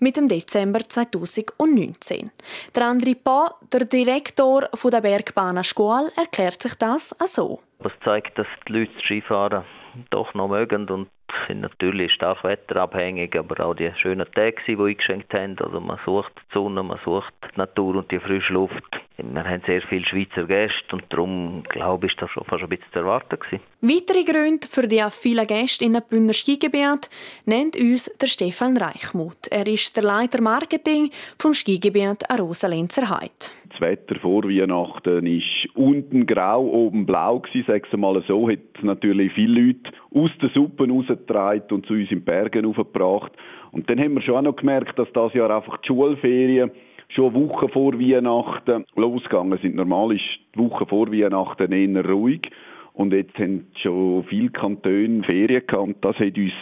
mit 0.00 0.16
dem 0.16 0.26
Dezember 0.26 0.80
2019. 0.80 2.32
Der 2.74 2.82
André 2.82 3.14
Po, 3.14 3.54
der 3.72 3.84
Direktor 3.84 4.68
der 4.72 5.00
Bergbahn 5.00 5.62
Schkual, 5.62 6.10
erklärt 6.16 6.60
sich 6.60 6.74
das 6.74 7.14
so. 7.26 7.60
Das 7.80 7.92
zeigt, 8.04 8.36
dass 8.36 8.48
die 8.66 8.72
Leute 8.72 8.92
Skifahren 9.04 9.64
doch 10.10 10.34
noch 10.34 10.48
mögen 10.48 10.88
und 10.88 11.08
sind 11.46 11.60
natürlich 11.60 12.12
stark 12.12 12.44
wetterabhängig, 12.44 13.36
aber 13.36 13.64
auch 13.64 13.74
die 13.74 13.90
schönen 14.00 14.26
Tage, 14.34 14.56
die 14.66 14.76
eingeschenkt 14.76 15.32
haben. 15.34 15.56
Also 15.58 15.80
man 15.80 15.98
sucht 16.04 16.32
die 16.36 16.54
Sonne, 16.54 16.82
man 16.82 16.98
sucht 17.04 17.32
die 17.54 17.58
Natur 17.58 17.96
und 17.96 18.10
die 18.10 18.18
frische 18.18 18.52
Luft. 18.52 18.84
Wir 19.16 19.44
haben 19.44 19.62
sehr 19.66 19.82
viele 19.82 20.06
Schweizer 20.06 20.44
Gäste 20.44 20.92
und 20.92 21.04
darum, 21.08 21.64
glaube 21.68 22.06
ich, 22.06 22.12
ist 22.12 22.22
das 22.22 22.30
schon 22.30 22.44
fast 22.44 22.62
ein 22.62 22.68
bisschen 22.68 22.92
zu 22.92 23.00
erwarten 23.00 23.38
gewesen. 23.38 23.62
Weitere 23.80 24.24
Gründe 24.24 24.68
für 24.68 24.86
die 24.86 25.02
vielen 25.10 25.46
Gäste 25.46 25.84
in 25.84 25.94
den 25.94 26.02
Bündner 26.08 26.34
Skigebiet 26.34 27.10
nennt 27.44 27.76
uns 27.76 28.04
der 28.18 28.28
Stefan 28.28 28.76
Reichmuth. 28.76 29.48
Er 29.50 29.66
ist 29.66 29.96
der 29.96 30.04
Leiter 30.04 30.40
Marketing 30.40 31.10
vom 31.38 31.52
Skigebiet 31.52 32.30
Arosa-Lenzer 32.30 33.10
Heid. 33.10 33.52
Das 33.70 33.80
Wetter 33.80 34.18
vor 34.20 34.44
Weihnachten 34.44 35.26
ist 35.26 35.68
unten 35.74 36.26
grau, 36.26 36.64
oben 36.64 37.06
blau 37.06 37.40
gewesen, 37.40 38.00
mal 38.00 38.22
so. 38.26 38.48
Hat 38.48 38.58
natürlich 38.82 39.32
viele 39.34 39.60
Leute 39.60 39.92
aus 40.14 40.30
den 40.40 40.50
Suppen 40.50 40.90
rausgetragen 40.90 41.70
und 41.70 41.86
zu 41.86 41.94
uns 41.94 42.10
in 42.10 42.24
Bergen 42.24 42.66
aufgebracht. 42.66 43.32
Und 43.72 43.88
dann 43.90 44.00
haben 44.00 44.14
wir 44.14 44.22
schon 44.22 44.36
auch 44.36 44.42
noch 44.42 44.56
gemerkt, 44.56 44.98
dass 44.98 45.12
das 45.12 45.34
Jahr 45.34 45.50
einfach 45.50 45.78
die 45.78 45.88
Schulferien 45.88 46.70
schon 47.08 47.34
Wochen 47.34 47.68
vor 47.68 47.98
Weihnachten 47.98 48.84
losgegangen 48.96 49.58
sind. 49.58 49.76
Normal 49.76 50.14
ist 50.14 50.24
die 50.54 50.58
Woche 50.58 50.86
vor 50.86 51.10
Weihnachten 51.12 51.72
eher 51.72 52.08
ruhig. 52.08 52.50
Und 52.98 53.12
jetzt 53.12 53.38
haben 53.38 53.68
schon 53.80 54.24
viele 54.24 54.50
Kantone 54.50 55.22
Ferien 55.22 55.64
gehabt. 55.64 55.86
Und 55.86 56.04
das 56.04 56.16
hat 56.16 56.36
uns 56.36 56.52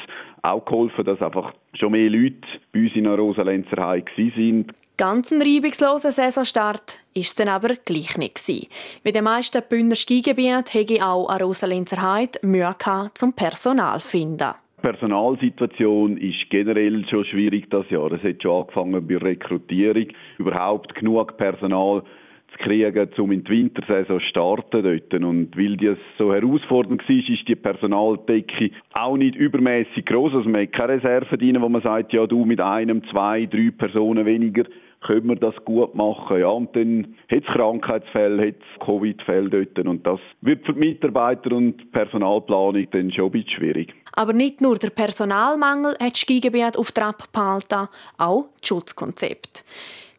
auch 0.43 0.63
geholfen, 0.67 1.05
dass 1.07 1.23
einfach 1.23 1.55
schon 1.73 1.93
mehr 1.93 2.11
Leute 2.11 2.37
bei 2.73 2.81
uns 2.81 2.95
in 2.95 3.05
der 3.05 3.15
Rosalenzer 3.15 3.83
Heim 3.83 4.05
sind. 4.17 4.71
Ganz 4.99 5.33
ein 5.33 5.41
reibungsloser 5.41 6.11
Saisonstart 6.11 7.01
war 7.15 7.23
es 7.23 7.35
dann 7.37 7.49
aber 7.49 7.77
gleich 7.83 8.19
nicht. 8.19 8.39
Wie 9.03 9.13
die 9.13 9.23
meisten 9.23 9.63
Bündner 9.67 9.97
Skigebiete 9.97 10.79
hätte 10.79 11.07
auch 11.07 11.31
an 11.31 11.41
Rosalenzer 11.41 12.03
Heid 12.03 12.39
Mühe 12.43 12.75
gehabt, 12.79 13.17
zum 13.17 13.33
Personal 13.33 14.01
zu 14.01 14.09
finden. 14.09 14.53
Die 14.77 14.83
Personalsituation 14.83 16.19
ist 16.19 16.51
generell 16.51 17.07
schon 17.09 17.25
schwierig 17.25 17.71
das 17.71 17.89
Jahr. 17.89 18.13
Es 18.13 18.23
hat 18.23 18.43
schon 18.43 18.61
angefangen 18.61 19.07
bei 19.07 19.17
Rekrutierung, 19.17 20.09
überhaupt 20.37 20.95
genug 20.95 21.39
Personal 21.39 22.03
zu 22.59 22.65
kriegen, 22.65 23.09
um 23.19 23.33
in 23.33 23.45
die 23.45 23.51
Wintersaison 23.51 24.21
zu 24.21 24.27
starten 24.27 24.83
dort. 24.83 25.15
Und 25.15 25.57
weil 25.57 25.77
das 25.77 25.99
so 26.19 26.33
herausfordernd 26.33 27.09
war, 27.09 27.17
ist 27.17 27.49
die 27.49 27.57
Personaldecke 27.57 28.71
auch 28.93 29.17
nicht 29.17 29.37
übermäßig 29.37 30.05
groß. 30.05 30.35
Also 30.35 30.49
man 30.49 30.63
hat 30.63 30.73
keine 30.73 30.95
Reserve 30.95 31.37
drin, 31.37 31.61
wo 31.61 31.69
man 31.69 31.83
sagt, 31.83 32.13
ja 32.13 32.27
du 32.27 32.45
mit 32.45 32.61
einem, 32.61 33.03
zwei, 33.11 33.47
drei 33.47 33.71
Personen 33.77 34.27
weniger 34.27 34.65
können 35.07 35.29
wir 35.29 35.37
das 35.37 35.55
gut 35.65 35.95
machen. 35.95 36.41
Ja, 36.41 36.49
und 36.49 36.75
dann 36.75 37.17
hat 37.31 37.45
es 37.47 37.55
Krankheitsfälle, 37.55 38.49
hat 38.49 38.55
es 38.57 38.85
Covid-Fälle 38.85 39.51
dort. 39.51 39.87
Und 39.87 40.07
das 40.07 40.21
wird 40.41 40.65
für 40.67 40.73
die 40.73 40.81
Mitarbeiter 40.81 41.53
und 41.53 41.93
Personalplanung 41.93 42.87
dann 42.91 43.13
schon 43.13 43.27
ein 43.27 43.31
bisschen 43.31 43.51
schwierig. 43.51 43.95
Aber 44.15 44.33
nicht 44.33 44.61
nur 44.61 44.77
der 44.79 44.91
Personalmangel 44.91 45.93
hat 46.01 46.13
das 46.13 46.19
Skigebiet 46.19 46.77
auf 46.77 46.93
Trab 46.93 47.31
behalten, 47.33 47.89
auch 48.19 48.47
das 48.61 48.69
Schutzkonzept. 48.69 49.65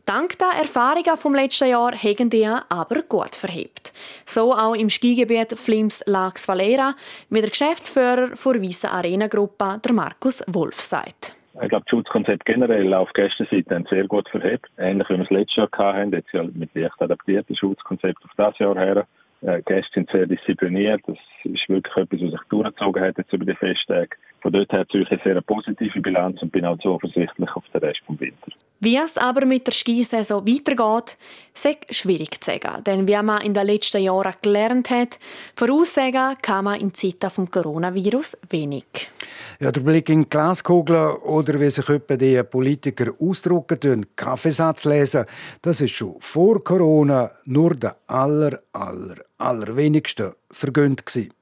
Dank 0.07 0.39
der 0.39 0.61
Erfahrungen 0.61 1.17
vom 1.17 1.35
letzten 1.35 1.67
Jahr 1.67 1.91
haben 1.91 2.29
die 2.29 2.47
aber 2.47 3.01
gut 3.09 3.35
verhebt. 3.35 3.91
So 4.25 4.53
auch 4.53 4.73
im 4.73 4.89
Skigebiet 4.89 5.51
Flims 5.59 6.01
Lax 6.07 6.47
Valera, 6.47 6.95
wie 7.29 7.41
der 7.41 7.49
Geschäftsführer 7.49 8.29
der 8.29 8.61
Wiese 8.61 8.89
Arena 8.89 9.27
Gruppe, 9.27 9.81
der 9.83 9.91
Markus 9.93 10.41
Wolf, 10.47 10.79
sagt. 10.79 11.35
Ich 11.61 11.67
glaube, 11.67 11.83
das 11.83 11.89
Schutzkonzept 11.89 12.45
generell 12.45 12.93
auf 12.93 13.11
Gästenseite 13.11 13.75
haben 13.75 13.85
sehr 13.89 14.07
gut 14.07 14.29
verhebt. 14.29 14.69
Ähnlich 14.77 15.09
wie 15.09 15.17
wir 15.17 15.25
es 15.25 15.29
letztes 15.29 15.57
Jahr 15.57 15.93
hatten, 15.93 16.13
jetzt 16.13 16.31
ja 16.31 16.43
mit 16.53 16.73
leicht 16.73 17.01
adaptierten 17.01 17.57
Schutzkonzept 17.57 18.23
auf 18.23 18.31
das 18.37 18.57
Jahr 18.59 18.75
her. 18.75 19.05
Äh, 19.41 19.61
Gäste 19.63 19.91
sind 19.93 20.09
sehr 20.09 20.25
diszipliniert. 20.25 21.01
Das 21.05 21.17
ist 21.43 21.67
wirklich 21.67 21.97
etwas, 21.97 22.21
was 22.21 22.31
sich 22.31 22.47
durchgezogen 22.47 23.03
hat 23.03 23.17
jetzt 23.17 23.33
über 23.33 23.43
die 23.43 23.55
Festtage. 23.55 24.11
Von 24.41 24.53
dort 24.53 24.71
her 24.71 24.87
ziehe 24.89 25.03
ich 25.03 25.11
eine 25.11 25.21
sehr 25.25 25.41
positive 25.41 25.99
Bilanz 25.99 26.41
und 26.41 26.53
bin 26.53 26.63
auch 26.63 26.79
zuversichtlich 26.79 27.53
auf 27.53 27.65
den 27.73 27.81
Rest 27.81 27.99
des 28.07 28.19
Winters. 28.21 28.53
Wie 28.79 28.95
es 28.97 29.17
aber 29.17 29.45
mit 29.45 29.65
der 29.65 29.73
Skisaison 29.73 30.47
weitergeht, 30.47 31.17
ist 31.53 31.95
schwierig 31.95 32.39
zu 32.43 32.51
sagen. 32.51 32.83
Denn 32.83 33.07
wie 33.07 33.21
man 33.23 33.41
in 33.41 33.53
den 33.53 33.65
letzten 33.65 34.03
Jahren 34.03 34.33
gelernt 34.41 34.91
hat, 34.91 35.17
voraussagen 35.55 36.37
kann 36.41 36.65
man 36.65 36.79
in 36.79 36.93
Zeiten 36.93 37.19
des 37.19 37.51
Coronavirus 37.51 38.37
wenig. 38.49 39.09
Ja, 39.59 39.71
der 39.71 39.81
Blick 39.81 40.09
in 40.09 40.23
die 40.23 40.29
Glaskugel 40.29 41.09
oder 41.23 41.59
wie 41.59 41.71
sich 41.71 41.89
etwa 41.89 42.15
die 42.15 42.43
Politiker 42.43 43.11
ausdrücken, 43.19 43.79
tun, 43.79 44.05
Kaffeesatz 44.15 44.85
lesen, 44.85 45.25
das 45.63 45.81
ist 45.81 45.95
schon 45.95 46.15
vor 46.19 46.63
Corona 46.63 47.31
nur 47.45 47.73
der 47.73 47.97
aller, 48.05 48.61
aller, 48.73 49.15
allerwenigsten 49.39 50.33
vergönnt 50.51 51.03
gewesen. 51.03 51.33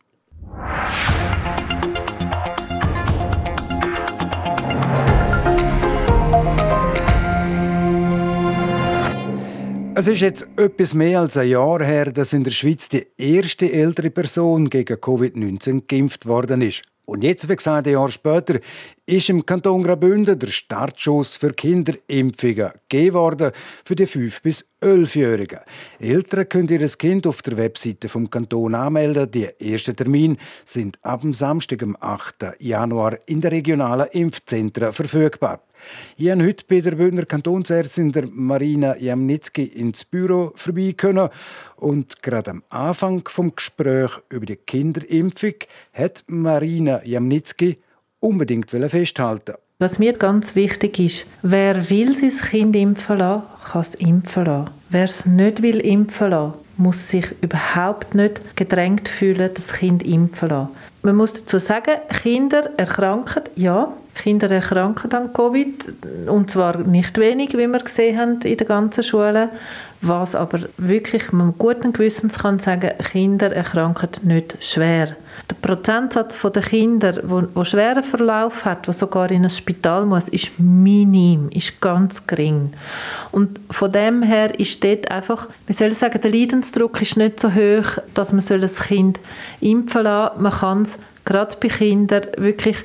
Es 9.97 10.09
ist 10.09 10.19
jetzt 10.19 10.45
etwas 10.57 10.93
mehr 10.93 11.21
als 11.21 11.37
ein 11.37 11.47
Jahr 11.47 11.81
her, 11.81 12.11
dass 12.11 12.33
in 12.33 12.43
der 12.43 12.51
Schweiz 12.51 12.89
die 12.89 13.07
erste 13.17 13.71
ältere 13.71 14.09
Person 14.09 14.69
gegen 14.69 14.97
Covid-19 14.97 15.83
geimpft 15.87 16.25
worden 16.25 16.61
ist. 16.61 16.81
Und 17.05 17.23
jetzt, 17.23 17.47
wie 17.47 17.55
gesagt, 17.55 17.87
ein 17.87 17.93
Jahr 17.93 18.09
später, 18.09 18.59
ist 19.05 19.29
im 19.29 19.45
Kanton 19.45 19.83
Graubünden 19.83 20.37
der 20.37 20.47
Startschuss 20.47 21.37
für 21.37 21.53
Kinderimpfungen 21.53 22.71
gegeben 22.89 23.13
worden 23.13 23.51
für 23.85 23.95
die 23.95 24.05
5- 24.05 24.41
bis 24.41 24.67
11-Jährigen. 24.81 25.59
Eltern 25.99 26.49
können 26.49 26.67
ihr 26.67 26.85
Kind 26.89 27.25
auf 27.25 27.41
der 27.41 27.55
Webseite 27.55 28.09
vom 28.09 28.29
Kanton 28.29 28.75
anmelden. 28.75 29.31
Die 29.31 29.47
ersten 29.59 29.95
Termine 29.95 30.35
sind 30.65 30.99
ab 31.03 31.21
dem 31.21 31.33
Samstag, 31.33 31.83
am 31.83 31.95
8. 31.97 32.57
Januar, 32.59 33.17
in 33.27 33.39
den 33.39 33.51
regionalen 33.51 34.07
Impfzentren 34.11 34.91
verfügbar. 34.91 35.61
Ich 36.17 36.29
habe 36.29 36.45
heute 36.45 36.65
bei 36.67 36.81
der 36.81 36.91
Bündner 36.91 37.25
Kantonsärztin 37.25 38.11
der 38.11 38.27
Marina 38.27 38.97
Jamnitzki 38.97 39.63
ins 39.63 40.05
Büro 40.05 40.51
vorbei 40.55 40.93
können 40.95 41.29
und 41.75 42.21
gerade 42.23 42.51
am 42.51 42.63
Anfang 42.69 43.27
vom 43.27 43.55
Gespräch 43.55 44.11
über 44.29 44.45
die 44.45 44.55
Kinderimpfung 44.55 45.55
hat 45.93 46.23
Marina 46.27 47.01
Jamnitzki 47.03 47.77
unbedingt 48.19 48.71
festhalten. 48.71 49.55
Was 49.77 49.99
mir 49.99 50.13
ganz 50.13 50.55
wichtig 50.55 50.99
ist, 50.99 51.25
wer 51.41 51.89
will 51.89 52.15
sein 52.15 52.49
Kind 52.49 52.75
impfen 52.77 53.17
lassen, 53.17 53.43
kann 53.71 53.81
es 53.81 53.95
impfen 53.95 54.45
lassen. 54.45 54.69
Wer 54.89 55.03
es 55.03 55.25
nicht 55.25 55.61
will 55.61 55.79
impfen 55.81 56.29
lassen, 56.29 56.53
muss 56.77 57.09
sich 57.09 57.25
überhaupt 57.41 58.15
nicht 58.15 58.55
gedrängt 58.55 59.09
fühlen, 59.09 59.51
das 59.53 59.73
Kind 59.73 60.01
impfen 60.03 60.49
lassen. 60.49 60.69
Man 61.01 61.17
muss 61.17 61.33
dazu 61.33 61.59
sagen, 61.59 61.97
Kinder 62.21 62.69
erkranken, 62.77 63.43
ja, 63.55 63.91
Kinder 64.15 64.49
erkranken 64.49 65.11
an 65.13 65.33
Covid 65.33 65.93
und 66.27 66.49
zwar 66.49 66.77
nicht 66.77 67.17
wenig, 67.17 67.53
wie 67.53 67.67
wir 67.67 67.79
gesehen 67.79 68.17
haben 68.17 68.41
in 68.41 68.57
der 68.57 68.67
ganzen 68.67 69.03
Schule. 69.03 69.49
Was 70.01 70.35
aber 70.35 70.59
wirklich 70.77 71.31
mit 71.31 71.57
gutem 71.57 71.91
Gewissen 71.91 72.29
kann 72.29 72.59
sagen, 72.59 72.91
Kinder 73.11 73.51
erkranken 73.51 74.09
nicht 74.23 74.57
schwer. 74.59 75.15
Der 75.49 75.55
Prozentsatz 75.61 76.39
der 76.41 76.61
Kinder, 76.61 77.13
der 77.13 77.65
schweren 77.65 78.03
Verlauf 78.03 78.65
hat, 78.65 78.87
der 78.87 78.93
sogar 78.93 79.29
in 79.31 79.43
ein 79.43 79.49
Spital 79.49 80.05
muss, 80.05 80.29
ist 80.29 80.59
minim, 80.59 81.49
ist 81.49 81.81
ganz 81.81 82.25
gering. 82.25 82.73
Und 83.31 83.59
von 83.69 83.91
dem 83.91 84.23
her 84.23 84.59
ist 84.59 84.83
dort 84.83 85.11
einfach, 85.11 85.47
wie 85.67 85.73
soll 85.73 85.89
ich 85.89 85.97
sagen, 85.97 86.21
der 86.21 86.31
Leidensdruck 86.31 87.01
ist 87.01 87.17
nicht 87.17 87.39
so 87.39 87.53
hoch, 87.53 87.99
dass 88.13 88.31
man 88.31 88.43
ein 88.47 88.69
Kind 88.87 89.19
impfen 89.59 90.03
lassen 90.03 90.35
soll. 90.35 90.43
Man 90.43 90.51
kann 90.51 90.81
es 90.83 90.99
gerade 91.25 91.57
bei 91.59 91.67
Kindern 91.67 92.27
wirklich 92.37 92.77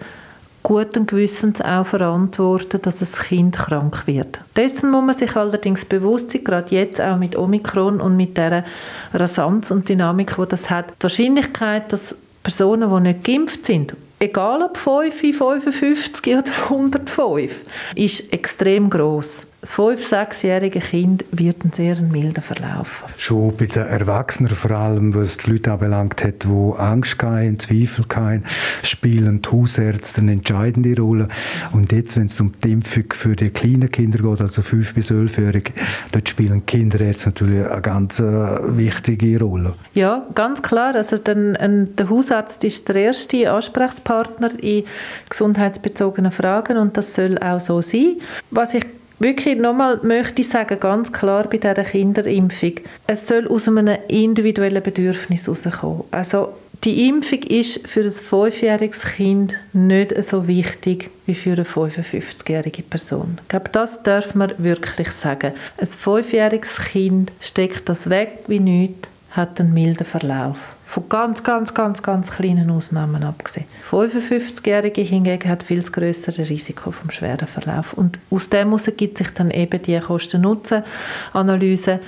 guten 0.71 1.05
Gewissens 1.05 1.61
auch 1.61 1.85
verantworten, 1.85 2.81
dass 2.81 3.01
das 3.01 3.19
Kind 3.19 3.59
krank 3.59 4.07
wird. 4.07 4.41
Dessen 4.55 4.93
muss 4.93 5.03
man 5.05 5.17
sich 5.17 5.35
allerdings 5.35 5.85
bewusst 5.85 6.31
sein, 6.31 6.45
gerade 6.45 6.73
jetzt 6.73 7.01
auch 7.01 7.17
mit 7.17 7.37
Omikron 7.37 8.01
und 8.01 8.17
mit 8.17 8.37
der 8.37 8.65
Rasanz 9.13 9.73
und 9.73 9.89
Dynamik, 9.89 10.39
wo 10.39 10.45
das 10.45 10.71
hat. 10.71 10.91
Die 11.01 11.03
Wahrscheinlichkeit, 11.03 11.93
dass 11.93 12.15
Personen, 12.45 12.89
die 12.89 13.01
nicht 13.01 13.25
geimpft 13.25 13.67
sind, 13.67 13.97
egal 14.21 14.63
ob 14.63 14.77
5, 14.77 15.13
55 15.37 16.37
oder 16.37 16.53
105, 16.69 17.65
ist 17.97 18.33
extrem 18.33 18.91
groß. 18.91 19.41
Das 19.61 19.75
5-, 19.75 20.09
6-jährige 20.09 20.81
Kind 20.81 21.27
wird 21.33 21.61
einen 21.63 21.75
sehr 21.75 22.01
milden 22.01 22.43
Verlauf 22.43 23.05
Schon 23.19 23.55
bei 23.59 23.67
den 23.67 23.83
Erwachsenen 23.83 24.55
vor 24.55 24.71
allem, 24.71 25.15
was 25.15 25.37
die 25.37 25.51
Leute 25.51 25.73
anbelangt 25.73 26.25
hat, 26.25 26.45
die 26.45 26.79
Angst 26.79 27.23
hatten, 27.23 27.59
Zweifel 27.59 28.07
hatten, 28.09 28.45
spielen 28.83 29.43
die 29.43 29.49
Hausärzte 29.51 30.23
eine 30.23 30.33
entscheidende 30.33 30.99
Rolle. 30.99 31.29
Und 31.73 31.93
jetzt, 31.93 32.17
wenn 32.17 32.25
es 32.25 32.41
um 32.41 32.55
die 32.65 32.73
Impfung 32.73 33.05
für 33.13 33.37
die 33.37 33.51
kleinen 33.51 33.91
Kinder 33.91 34.19
geht, 34.19 34.41
also 34.41 34.63
5- 34.63 34.95
bis 34.95 35.11
11-Jährige, 35.11 35.75
dort 36.11 36.27
spielen 36.27 36.65
Kinderärzte 36.65 37.29
natürlich 37.29 37.67
eine 37.67 37.83
ganz 37.83 38.19
äh, 38.19 38.25
wichtige 38.25 39.41
Rolle. 39.41 39.75
Ja, 39.93 40.27
ganz 40.35 40.63
klar. 40.63 40.95
Also 40.95 41.19
den, 41.19 41.95
der 41.97 42.09
Hausarzt 42.09 42.65
ist 42.65 42.89
der 42.89 42.97
erste 42.97 43.53
Ansprechpartner 43.53 44.53
in 44.63 44.85
gesundheitsbezogenen 45.29 46.33
Fragen 46.33 46.79
und 46.79 46.97
das 46.97 47.15
soll 47.15 47.37
auch 47.37 47.61
so 47.61 47.83
sein. 47.83 48.17
Was 48.51 48.73
ich 48.73 48.87
wirklich 49.21 49.59
nochmal 49.59 50.01
möchte 50.03 50.43
ich 50.43 50.49
sagen, 50.49 50.81
ganz 50.81 51.13
klar 51.13 51.45
bei 51.45 51.59
dieser 51.59 51.85
Kinderimpfung, 51.85 52.73
es 53.07 53.29
soll 53.29 53.47
aus 53.47 53.69
einem 53.69 53.97
individuellen 54.09 54.83
Bedürfnis 54.83 55.47
herauskommen. 55.47 56.05
Also 56.11 56.55
die 56.85 57.07
Impfung 57.09 57.43
ist 57.43 57.87
für 57.87 58.01
ein 58.01 58.11
fünfjähriges 58.11 59.03
Kind 59.03 59.55
nicht 59.75 60.15
so 60.25 60.49
wichtig 60.49 61.11
wie 61.27 61.35
für 61.35 61.53
eine 61.53 61.65
55-jährige 61.65 62.83
Person. 62.83 63.39
Ich 63.43 63.49
glaube, 63.49 63.69
das 63.71 64.03
darf 64.03 64.35
man 64.35 64.55
wirklich 64.57 65.11
sagen. 65.11 65.53
Ein 65.77 65.87
fünfjähriges 65.87 66.77
Kind 66.77 67.33
steckt 67.41 67.87
das 67.91 68.09
weg 68.09 68.45
wie 68.47 68.61
nichts, 68.61 69.11
hat 69.33 69.61
einen 69.61 69.75
milden 69.75 70.07
Verlauf. 70.07 70.57
Von 70.91 71.09
ganz, 71.09 71.45
ganz, 71.45 71.73
ganz, 71.73 72.03
ganz 72.03 72.33
kleinen 72.33 72.69
Ausnahmen 72.69 73.23
abgesehen. 73.23 73.67
55-Jährige 73.89 75.03
hingegen 75.03 75.49
hat 75.49 75.63
viel 75.63 75.85
größere 75.85 76.49
Risiko 76.49 76.91
vom 76.91 77.13
schweren 77.13 77.47
Verlauf. 77.47 77.93
Und 77.93 78.19
aus 78.29 78.49
dem 78.49 78.71
heraus 78.71 78.91
gibt 78.97 79.19
sich 79.19 79.31
dann 79.31 79.53
eben 79.53 79.81
die 79.81 80.01
Kosten-Nutzen-Analyse. 80.01 82.01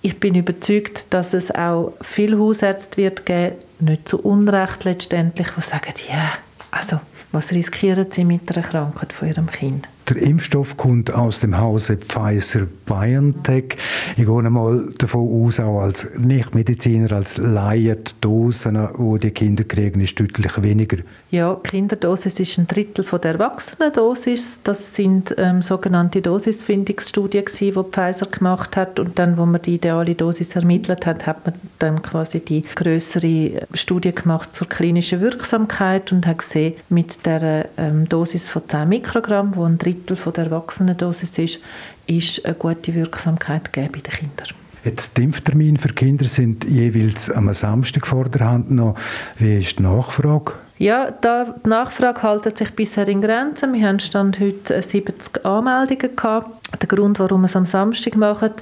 Ich 0.00 0.18
bin 0.18 0.36
überzeugt, 0.36 1.12
dass 1.12 1.34
es 1.34 1.54
auch 1.54 1.92
viele 2.00 2.38
Hausärzte 2.38 2.96
wird 2.96 3.26
geben, 3.26 3.56
nicht 3.78 4.08
zu 4.08 4.18
Unrecht 4.22 4.84
letztendlich, 4.84 5.48
die 5.54 5.60
sagen, 5.60 5.92
ja, 6.08 6.14
yeah, 6.14 6.32
also 6.70 6.98
was 7.32 7.50
riskieren 7.50 8.06
Sie 8.10 8.24
mit 8.24 8.56
einer 8.56 8.66
Krankheit 8.66 9.12
von 9.12 9.28
Ihrem 9.28 9.50
Kind? 9.50 9.86
Der 10.10 10.20
Impfstoff 10.22 10.76
kommt 10.76 11.14
aus 11.14 11.38
dem 11.38 11.56
Hause 11.56 11.96
Pfizer-BioNTech. 11.96 13.76
Ich 14.16 14.26
gehe 14.26 14.50
mal 14.50 14.88
davon 14.98 15.46
aus, 15.46 15.60
auch 15.60 15.82
als 15.82 16.18
Nichtmediziner, 16.18 17.12
als 17.12 17.36
Laie, 17.36 17.94
die 17.94 18.12
Dosen, 18.20 18.88
die 18.98 19.18
die 19.20 19.30
Kinder 19.30 19.62
kriegen, 19.62 20.00
ist 20.00 20.18
deutlich 20.18 20.60
weniger. 20.60 20.96
Ja, 21.30 21.54
die 21.54 21.68
Kinderdosis 21.68 22.40
ist 22.40 22.58
ein 22.58 22.66
Drittel 22.66 23.04
von 23.04 23.20
der 23.20 23.34
Erwachsenendosis. 23.34 24.62
Das 24.64 24.96
sind 24.96 25.32
ähm, 25.38 25.62
sogenannte 25.62 26.20
Dosisfindungsstudien, 26.22 27.44
die 27.46 27.72
Pfizer 27.72 28.26
gemacht 28.26 28.76
hat. 28.76 28.98
Und 28.98 29.16
dann, 29.16 29.38
wo 29.38 29.46
man 29.46 29.62
die 29.62 29.76
ideale 29.76 30.16
Dosis 30.16 30.56
ermittelt 30.56 31.06
hat, 31.06 31.28
hat 31.28 31.46
man 31.46 31.54
dann 31.78 32.02
quasi 32.02 32.40
die 32.40 32.62
größere 32.62 33.68
Studie 33.74 34.10
gemacht 34.10 34.54
zur 34.54 34.68
klinischen 34.68 35.20
Wirksamkeit 35.20 36.10
und 36.10 36.26
hat 36.26 36.38
gesehen, 36.38 36.74
mit 36.88 37.24
der 37.26 37.68
ähm, 37.76 38.08
Dosis 38.08 38.48
von 38.48 38.62
10 38.66 38.88
Mikrogramm, 38.88 39.54
wo 39.54 39.62
ein 39.62 39.78
Drittel 39.78 39.99
Drittel 40.00 40.16
von 40.16 40.32
der 40.32 40.44
Erwachsenendosis 40.44 41.38
ist, 41.38 41.58
ist 42.06 42.44
eine 42.44 42.54
gute 42.54 42.94
Wirksamkeit 42.94 43.70
bei 43.72 43.86
den 43.86 44.02
Kindern. 44.02 44.48
Jetzt 44.84 45.18
die 45.18 45.24
Impftermine 45.24 45.78
für 45.78 45.92
Kinder 45.92 46.24
sind 46.24 46.64
jeweils 46.64 47.30
am 47.30 47.52
Samstag 47.52 48.06
vor 48.06 48.28
der 48.28 48.48
Hand 48.48 48.70
noch. 48.70 48.96
Wie 49.38 49.58
ist 49.58 49.78
die 49.78 49.82
Nachfrage? 49.82 50.54
Ja, 50.78 51.10
da, 51.10 51.54
die 51.62 51.68
Nachfrage 51.68 52.22
hält 52.22 52.56
sich 52.56 52.70
bisher 52.70 53.06
in 53.06 53.20
Grenzen. 53.20 53.74
Wir 53.74 53.86
haben 53.86 54.00
Stand 54.00 54.40
heute 54.40 54.80
70 54.80 55.44
Anmeldungen 55.44 56.16
gehabt. 56.16 56.80
Der 56.80 56.88
Grund, 56.88 57.18
warum 57.18 57.42
wir 57.42 57.46
es 57.46 57.56
am 57.56 57.66
Samstag 57.66 58.16
machen, 58.16 58.52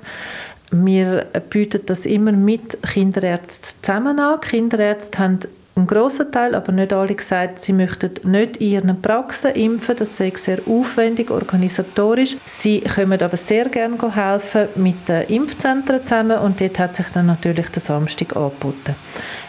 wir 0.72 1.26
bieten 1.48 1.82
das 1.86 2.04
immer 2.04 2.32
mit 2.32 2.82
Kinderärzten 2.82 3.80
zusammen 3.80 4.18
an. 4.18 4.40
Kinderärzte 4.40 5.18
haben 5.18 5.38
ein 5.78 5.86
grosser 5.86 6.30
Teil, 6.30 6.54
aber 6.54 6.72
nicht 6.72 6.92
alle, 6.92 7.14
gesagt, 7.14 7.62
sie 7.62 7.72
möchten 7.72 8.10
nicht 8.24 8.56
in 8.58 8.68
ihren 8.68 9.00
Praxen 9.00 9.52
impfen. 9.52 9.96
Das 9.96 10.16
sei 10.16 10.32
sehr 10.36 10.58
aufwendig, 10.66 11.30
organisatorisch. 11.30 12.36
Sie 12.46 12.80
können 12.80 13.22
aber 13.22 13.36
sehr 13.36 13.68
gerne 13.68 13.96
helfen 14.14 14.68
mit 14.74 15.08
den 15.08 15.22
Impfzentren 15.28 16.02
zusammen 16.02 16.38
und 16.38 16.60
dort 16.60 16.78
hat 16.78 16.96
sich 16.96 17.06
dann 17.08 17.26
natürlich 17.26 17.68
der 17.68 17.82
Samstag 17.82 18.36
angeboten. 18.36 18.94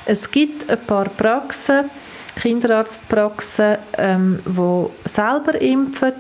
Es 0.06 0.30
gibt 0.30 0.70
ein 0.70 0.80
paar 0.80 1.10
Praxen, 1.10 1.90
Kinderarztpraxen, 2.40 3.78
ähm, 3.98 4.40
die 4.46 5.10
selber 5.10 5.60
impfen. 5.62 6.14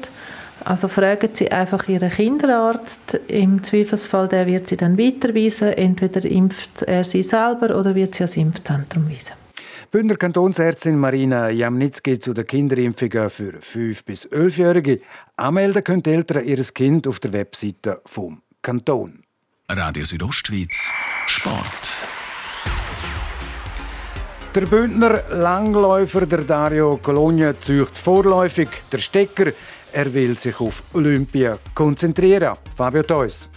Also 0.65 0.89
fragen 0.89 1.29
Sie 1.33 1.51
einfach 1.51 1.87
Ihren 1.87 2.09
Kinderarzt. 2.09 3.19
Im 3.27 3.63
Zweifelsfall 3.63 4.27
der 4.27 4.45
wird 4.45 4.67
Sie 4.67 4.75
dann 4.75 4.97
weiterweisen. 4.97 5.69
Entweder 5.69 6.25
impft 6.25 6.81
er 6.81 7.03
Sie 7.03 7.23
selber 7.23 7.77
oder 7.77 7.95
wird 7.95 8.15
Sie 8.15 8.23
ans 8.23 8.35
Impfzentrum 8.35 9.09
weisen. 9.09 9.38
Bündner 9.91 10.17
Kantonsärztin 10.17 10.99
Marina 10.99 11.49
Jamnitzki 11.49 12.19
zu 12.19 12.35
den 12.35 12.45
Kinderimpfungen 12.45 13.27
für 13.31 13.53
5- 13.57 14.05
bis 14.05 14.27
11-Jährige. 14.31 14.99
Anmelden 15.35 15.83
können 15.83 16.03
die 16.03 16.11
Eltern 16.11 16.45
ihr 16.45 16.63
Kind 16.75 17.07
auf 17.07 17.19
der 17.19 17.33
Webseite 17.33 17.99
vom 18.05 18.43
Kanton. 18.61 19.23
Radio 19.67 20.05
Südostschweiz 20.05 20.91
Sport. 21.25 21.91
Der 24.53 24.67
Bündner 24.67 25.23
Langläufer 25.31 26.27
der 26.27 26.43
Dario 26.43 26.99
Colonia 27.01 27.59
zücht 27.59 27.97
vorläufig. 27.97 28.69
Der 28.91 28.99
Stecker, 28.99 29.53
er 29.91 30.13
will 30.13 30.37
sich 30.37 30.59
auf 30.59 30.83
Olympia 30.93 31.57
konzentrieren. 31.73 32.55
Fabio 32.75 33.01
Theus. 33.01 33.49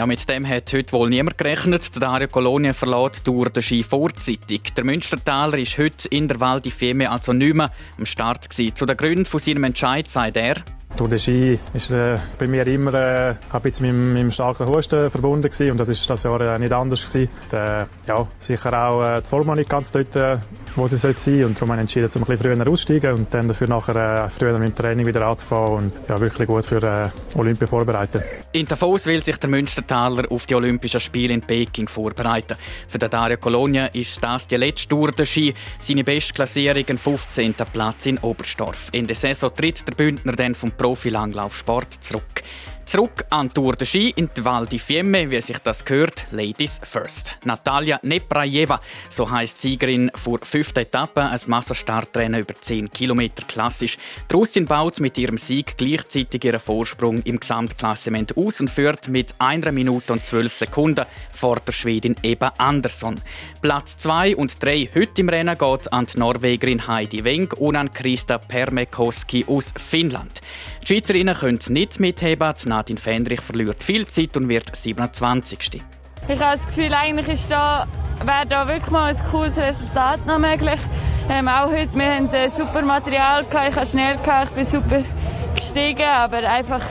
Ja, 0.00 0.06
mit 0.06 0.26
dem 0.30 0.48
hat 0.48 0.72
heute 0.72 0.94
wohl 0.94 1.10
niemand 1.10 1.36
gerechnet. 1.36 1.94
Der 1.94 2.00
Dario 2.00 2.26
Colonia 2.26 2.72
verlässt 2.72 3.26
durch 3.26 3.50
den 3.50 3.62
Ski 3.62 3.82
vorzeitig. 3.82 4.72
Der 4.74 4.82
Münstertaler 4.82 5.58
ist 5.58 5.76
heute 5.76 6.08
in 6.08 6.26
der 6.26 6.40
Val 6.40 6.62
di 6.62 6.70
Fiemme 6.70 7.10
also 7.10 7.34
nicht 7.34 7.54
mehr 7.54 7.70
am 7.98 8.06
Start 8.06 8.48
gewesen. 8.48 8.74
Zu 8.74 8.86
den 8.86 8.96
Gründen 8.96 9.26
von 9.26 9.38
seinem 9.38 9.64
Entscheid 9.64 10.08
sagt 10.08 10.38
er, 10.38 10.54
Tour 10.96 11.08
de 11.08 11.18
Ski 11.18 11.58
ist 11.72 11.90
äh, 11.90 12.18
bei 12.38 12.46
mir 12.46 12.66
immer 12.66 12.92
äh, 12.94 13.34
ein 13.50 13.62
bisschen 13.62 13.86
mit, 13.86 13.96
mit 13.96 14.18
dem 14.18 14.30
starken 14.30 14.66
Husten 14.66 15.10
verbunden 15.10 15.50
gewesen. 15.50 15.70
und 15.70 15.80
das 15.80 15.88
ist 15.88 16.08
das 16.08 16.24
Jahr 16.24 16.40
äh, 16.40 16.58
nicht 16.58 16.72
anders 16.72 17.04
gewesen. 17.04 17.30
Und, 17.44 17.52
äh, 17.52 17.86
ja, 18.06 18.26
sicher 18.38 18.88
auch 18.88 19.02
äh, 19.02 19.20
die 19.20 19.26
Form 19.26 19.54
nicht 19.54 19.70
ganz 19.70 19.92
dort, 19.92 20.14
äh, 20.16 20.38
wo 20.76 20.86
sie 20.86 20.96
sollte 20.96 21.20
sein 21.20 21.44
und 21.44 21.56
darum 21.56 21.70
habe 21.70 21.78
ich 21.78 21.82
entschieden, 21.82 22.10
um 22.14 22.22
ein 22.22 22.26
bisschen 22.26 22.56
früher 22.56 22.68
auszusteigen 22.68 23.14
und 23.14 23.34
dann 23.34 23.48
dafür 23.48 23.68
nachher 23.68 24.26
äh, 24.26 24.30
früher 24.30 24.58
mit 24.58 24.68
dem 24.68 24.74
Training 24.74 25.06
wieder 25.06 25.26
anzufahren 25.26 25.84
und 25.84 25.92
ja, 26.08 26.20
wirklich 26.20 26.46
gut 26.46 26.64
für 26.64 26.82
äh, 26.82 27.38
Olympia 27.38 27.66
vorbereiten. 27.66 28.22
In 28.52 28.66
Davos 28.66 29.06
will 29.06 29.22
sich 29.24 29.36
der 29.36 29.48
Münstertaler 29.48 30.30
auf 30.30 30.46
die 30.46 30.54
Olympischen 30.54 31.00
Spiele 31.00 31.32
in 31.32 31.40
Peking 31.40 31.88
vorbereiten. 31.88 32.56
Für 32.88 32.98
den 32.98 33.10
Dario 33.10 33.36
Colonia 33.36 33.86
ist 33.86 34.22
das 34.22 34.46
die 34.46 34.56
letzte 34.56 34.88
Tour 34.88 35.12
de 35.12 35.24
Ski, 35.24 35.54
seine 35.78 36.04
Bestklassierung, 36.04 36.84
ein 36.88 36.98
15. 36.98 37.54
Platz 37.72 38.06
in 38.06 38.18
Oberstdorf. 38.18 38.88
In 38.92 39.06
der 39.06 39.16
Saison 39.16 39.50
tritt 39.54 39.86
der 39.86 39.94
Bündner 39.94 40.32
dann 40.32 40.54
vom 40.54 40.72
Profi-Langlaufsport 40.80 41.92
zurück. 41.92 42.42
Zurück 42.84 43.24
an 43.30 43.52
Tour 43.54 43.76
de 43.76 43.86
Ski 43.86 44.12
in 44.16 44.28
die 44.36 44.44
Val 44.44 44.66
di 44.66 44.78
Fiemme, 44.78 45.30
wie 45.30 45.40
sich 45.40 45.58
das 45.58 45.84
gehört, 45.84 46.26
Ladies 46.32 46.80
First. 46.82 47.36
Natalia 47.44 48.00
Neprajeva, 48.02 48.80
so 49.08 49.30
heißt 49.30 49.60
Siegerin 49.60 50.10
vor 50.14 50.40
fünften 50.42 50.80
Etappe, 50.80 51.22
ein 51.22 51.38
Massenstartrennen 51.46 52.40
über 52.40 52.54
10 52.54 52.90
Kilometer 52.90 53.44
klassisch. 53.46 53.96
Die 54.28 54.34
Russin 54.34 54.66
baut 54.66 54.98
mit 54.98 55.16
ihrem 55.18 55.38
Sieg 55.38 55.76
gleichzeitig 55.76 56.44
ihren 56.44 56.58
Vorsprung 56.58 57.22
im 57.22 57.38
Gesamtklassement 57.38 58.36
aus 58.36 58.60
und 58.60 58.70
führt 58.70 59.08
mit 59.08 59.36
1 59.38 59.70
Minute 59.70 60.12
und 60.12 60.26
12 60.26 60.52
Sekunden 60.52 61.06
vor 61.30 61.60
der 61.60 61.72
Schwedin 61.72 62.16
Eba 62.24 62.54
Andersson. 62.58 63.20
Platz 63.62 63.98
2 63.98 64.34
und 64.34 64.60
3 64.62 64.90
heute 64.94 65.20
im 65.20 65.28
Rennen 65.28 65.56
geht 65.56 65.92
an 65.92 66.06
die 66.06 66.18
Norwegerin 66.18 66.88
Heidi 66.88 67.22
Weng 67.22 67.52
und 67.52 67.76
an 67.76 67.92
Krista 67.92 68.38
Permekoski 68.38 69.44
aus 69.46 69.72
Finnland. 69.76 70.40
Die 70.82 70.94
Schweizerinnen 70.94 71.34
können 71.34 71.58
nicht 71.68 72.00
mitheben. 72.00 72.54
Nadine 72.66 72.98
Fendrich 72.98 73.40
verliert 73.40 73.84
viel 73.84 74.06
Zeit 74.06 74.36
und 74.36 74.48
wird 74.48 74.74
27. 74.74 75.82
Ich 76.28 76.40
habe 76.40 76.56
das 76.56 76.66
Gefühl, 76.66 76.92
eigentlich 76.94 77.28
ist 77.28 77.50
da, 77.50 77.86
wäre 78.24 78.46
da 78.48 78.66
wirklich 78.66 78.90
mal 78.90 79.14
ein 79.14 79.30
cooles 79.30 79.56
Resultat 79.56 80.24
noch 80.26 80.38
möglich. 80.38 80.78
Ähm, 81.28 81.48
auch 81.48 81.70
heute, 81.70 81.94
wir 81.94 82.14
haben 82.14 82.28
äh, 82.30 82.48
super 82.48 82.82
Material 82.82 83.44
gehabt, 83.44 83.70
ich 83.70 83.76
habe 83.76 83.86
schnell 83.86 84.16
gehabt, 84.16 84.48
ich 84.48 84.54
bin 84.54 84.64
super 84.64 85.02
gestiegen, 85.54 86.02
aber 86.02 86.38
einfach 86.38 86.82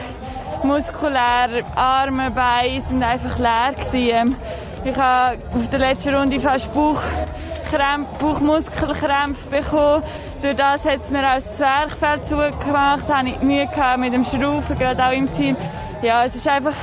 muskulär, 0.62 1.64
Arme, 1.74 2.30
Beine 2.30 2.80
sind 2.80 3.02
einfach 3.02 3.38
leer 3.38 3.74
gewesen. 3.74 4.10
Ähm, 4.12 4.36
ich 4.84 4.96
habe 4.96 5.38
auf 5.54 5.68
der 5.68 5.78
letzten 5.78 6.14
Runde 6.14 6.40
fast 6.40 6.72
Bauchkrämpfe, 7.70 8.08
Bauchmuskelkrämpfe 8.18 9.48
bekommen. 9.50 10.04
Durch 10.42 10.56
das 10.56 10.84
hat 10.84 11.00
es 11.02 11.10
mir 11.10 11.20
auch 11.20 11.34
das 11.34 11.56
Zwerchfell 11.56 12.24
zugemacht, 12.24 13.08
habe 13.08 13.28
ich 13.28 13.40
Mühe 13.40 13.68
mit 13.98 14.12
dem 14.12 14.24
Schrauben, 14.24 14.78
gerade 14.78 15.04
auch 15.04 15.12
im 15.12 15.32
Ziel. 15.32 15.56
Ja, 16.02 16.24
es 16.24 16.34
ist 16.34 16.48
einfach, 16.48 16.74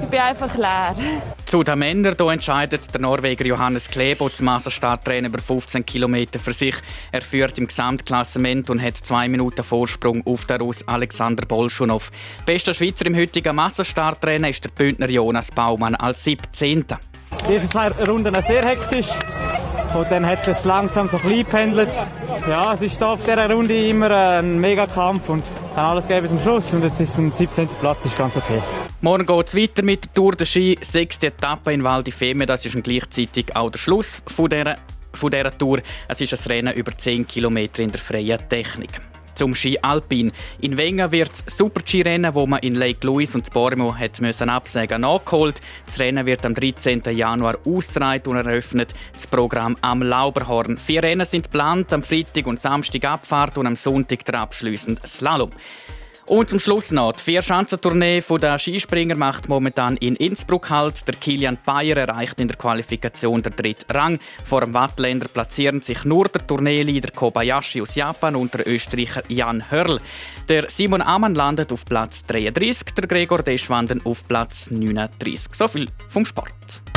ich 0.00 0.08
bin 0.08 0.20
einfach 0.20 0.54
leer. 0.56 0.96
Zu 1.44 1.62
den 1.62 1.78
Männern 1.80 2.14
hier 2.16 2.28
entscheidet 2.30 2.94
der 2.94 3.00
Norweger 3.02 3.44
Johannes 3.44 3.90
Klebo 3.90 4.28
das 4.28 4.40
Massenstartrennen 4.40 5.30
über 5.30 5.42
15 5.42 5.84
km 5.84 6.24
für 6.42 6.52
sich. 6.52 6.76
Er 7.10 7.20
führt 7.20 7.58
im 7.58 7.66
Gesamtklassement 7.66 8.70
und 8.70 8.80
hat 8.80 8.96
zwei 8.96 9.28
Minuten 9.28 9.62
Vorsprung 9.62 10.26
auf 10.26 10.46
den 10.46 10.62
Russ 10.62 10.86
Alexander 10.88 11.44
Bolschunow. 11.46 12.10
Bester 12.46 12.72
Schweizer 12.72 13.04
im 13.04 13.16
heutigen 13.16 13.54
Massenstartrennen 13.54 14.50
ist 14.50 14.64
der 14.64 14.70
Bündner 14.70 15.10
Jonas 15.10 15.50
Baumann 15.50 15.94
als 15.94 16.24
17. 16.24 16.86
Die 17.48 17.54
ersten 17.54 17.70
zwei 17.70 17.88
Runden 17.88 18.34
sehr 18.42 18.64
hektisch. 18.64 19.08
Und 19.94 20.10
dann 20.10 20.26
hat 20.26 20.46
es 20.46 20.56
sich 20.56 20.64
langsam 20.64 21.08
so 21.08 21.18
klein 21.18 21.44
pendelt. 21.44 21.90
Ja, 22.48 22.72
es 22.72 22.80
ist 22.80 23.02
auf 23.02 23.20
dieser 23.24 23.50
Runde 23.50 23.88
immer 23.88 24.10
ein 24.10 24.58
Megakampf 24.58 25.28
und 25.28 25.44
kann 25.74 25.84
alles 25.84 26.08
geben 26.08 26.28
zum 26.28 26.40
Schluss. 26.40 26.72
Und 26.72 26.82
jetzt 26.82 27.00
ist 27.00 27.18
ein 27.18 27.30
17. 27.30 27.68
Platz, 27.80 28.04
ist 28.06 28.16
ganz 28.16 28.36
okay. 28.36 28.62
Morgen 29.02 29.26
geht 29.26 29.48
es 29.48 29.56
weiter 29.56 29.82
mit 29.82 30.04
der 30.04 30.12
Tour 30.14 30.32
de 30.32 30.46
Ski. 30.46 30.78
Sechste 30.80 31.26
Etappe 31.26 31.72
in 31.72 31.84
Val 31.84 32.02
di 32.02 32.10
Femme. 32.10 32.46
Das 32.46 32.64
ist 32.64 32.82
gleichzeitig 32.82 33.54
auch 33.54 33.70
der 33.70 33.78
Schluss 33.78 34.22
von 34.26 34.48
dieser, 34.48 34.76
von 35.12 35.30
dieser 35.30 35.56
Tour. 35.56 35.80
Es 36.08 36.20
ist 36.20 36.32
ein 36.32 36.52
Rennen 36.52 36.74
über 36.74 36.96
10 36.96 37.26
Kilometer 37.26 37.82
in 37.82 37.92
der 37.92 38.00
freien 38.00 38.38
Technik 38.48 39.11
zum 39.34 39.54
Ski 39.54 39.78
Alpin. 39.82 40.32
In 40.60 40.76
Wengen 40.76 41.10
wird 41.12 41.30
das 41.30 41.56
Super-Ski-Rennen, 41.56 42.34
wo 42.34 42.46
man 42.46 42.60
in 42.60 42.74
Lake 42.74 43.06
Louise 43.06 43.36
und 43.36 43.52
Bormo 43.52 43.94
hat 43.94 44.20
müssen 44.20 44.48
absagen, 44.48 45.00
nachgeholt. 45.02 45.60
Das 45.86 45.98
Rennen 45.98 46.26
wird 46.26 46.44
am 46.46 46.54
13. 46.54 47.02
Januar 47.10 47.58
ausgetragen 47.64 48.30
und 48.30 48.36
eröffnet 48.36 48.94
das 49.12 49.26
Programm 49.26 49.76
am 49.80 50.02
Lauberhorn. 50.02 50.78
Vier 50.78 51.02
Rennen 51.02 51.26
sind 51.26 51.44
geplant, 51.44 51.92
am 51.92 52.02
Freitag 52.02 52.46
und 52.46 52.60
Samstag 52.60 53.04
Abfahrt 53.04 53.58
und 53.58 53.66
am 53.66 53.76
Sonntag 53.76 54.24
der 54.24 54.40
abschließende 54.40 55.06
Slalom. 55.06 55.50
Und 56.26 56.50
zum 56.50 56.58
Schluss 56.58 56.92
noch, 56.92 57.12
die 57.12 57.22
Vier-Schanzentournee 57.24 58.22
der 58.40 58.58
Skispringer 58.58 59.16
macht 59.16 59.48
momentan 59.48 59.96
in 59.96 60.16
Innsbruck 60.16 60.70
halt. 60.70 61.06
Der 61.08 61.14
Kilian 61.14 61.58
Bayer 61.64 61.96
erreicht 61.96 62.38
in 62.38 62.48
der 62.48 62.56
Qualifikation 62.56 63.42
den 63.42 63.56
dritten 63.56 63.90
Rang. 63.90 64.20
Vor 64.44 64.60
dem 64.60 64.74
Wattländer 64.74 65.28
platzieren 65.28 65.80
sich 65.80 66.04
nur 66.04 66.28
der 66.28 66.46
Tourneeleader 66.46 67.12
Kobayashi 67.12 67.82
aus 67.82 67.94
Japan 67.94 68.36
und 68.36 68.54
der 68.54 68.68
Österreicher 68.68 69.22
Jan 69.28 69.70
Hörl. 69.70 70.00
Der 70.48 70.68
Simon 70.70 71.02
Amann 71.02 71.34
landet 71.34 71.72
auf 71.72 71.84
Platz 71.84 72.24
33, 72.26 72.94
der 72.94 73.08
Gregor 73.08 73.42
Deschwanden 73.42 74.04
auf 74.04 74.26
Platz 74.28 74.70
39. 74.70 75.54
So 75.54 75.66
viel 75.66 75.88
vom 76.08 76.24
Sport. 76.24 76.42
Sport. 76.42 76.91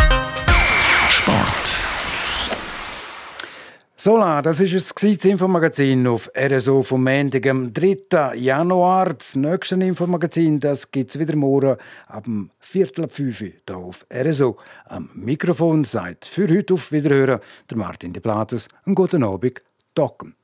Sola, 3.98 4.42
das 4.42 4.60
ist 4.60 4.74
es 4.74 4.94
das 4.94 5.24
Infomagazin 5.24 6.06
auf 6.06 6.30
RSO 6.38 6.84
vom 6.84 7.06
Montag, 7.06 7.48
am 7.48 7.72
3. 7.72 8.36
Januar. 8.36 9.14
Das 9.14 9.38
nächste 9.38 9.76
Infomagazin 9.76 10.60
gibt 10.92 11.12
es 11.12 11.18
wieder 11.18 11.38
morgen 11.38 11.78
ab 12.08 12.26
dem 12.26 12.52
Viertel 12.60 13.06
ab 13.06 13.14
5 13.14 13.42
Uhr 13.42 13.48
hier 13.48 13.78
auf 13.78 14.06
RSO. 14.14 14.58
Am 14.88 15.10
Mikrofon 15.14 15.86
seid 15.86 16.26
für 16.26 16.46
heute 16.50 16.74
auf 16.74 16.92
Wiederhören 16.92 17.40
der 17.70 17.78
Martin 17.78 18.12
de 18.12 18.22
Platzes. 18.22 18.68
Einen 18.86 18.96
guten 18.96 19.24
Abend, 19.24 19.62
Docken. 19.94 20.36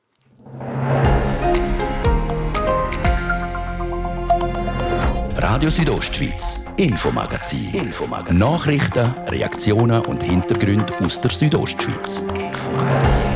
Radio 5.35 5.69
Südostschweiz, 5.69 6.67
Infomagazin. 6.77 7.73
Infomagazin. 7.73 8.37
Nachrichten, 8.37 9.13
Reaktionen 9.27 10.05
und 10.05 10.23
Hintergründe 10.23 10.93
aus 11.03 11.19
der 11.19 11.31
Südostschweiz. 11.31 12.19
Infomagazin. 12.19 13.30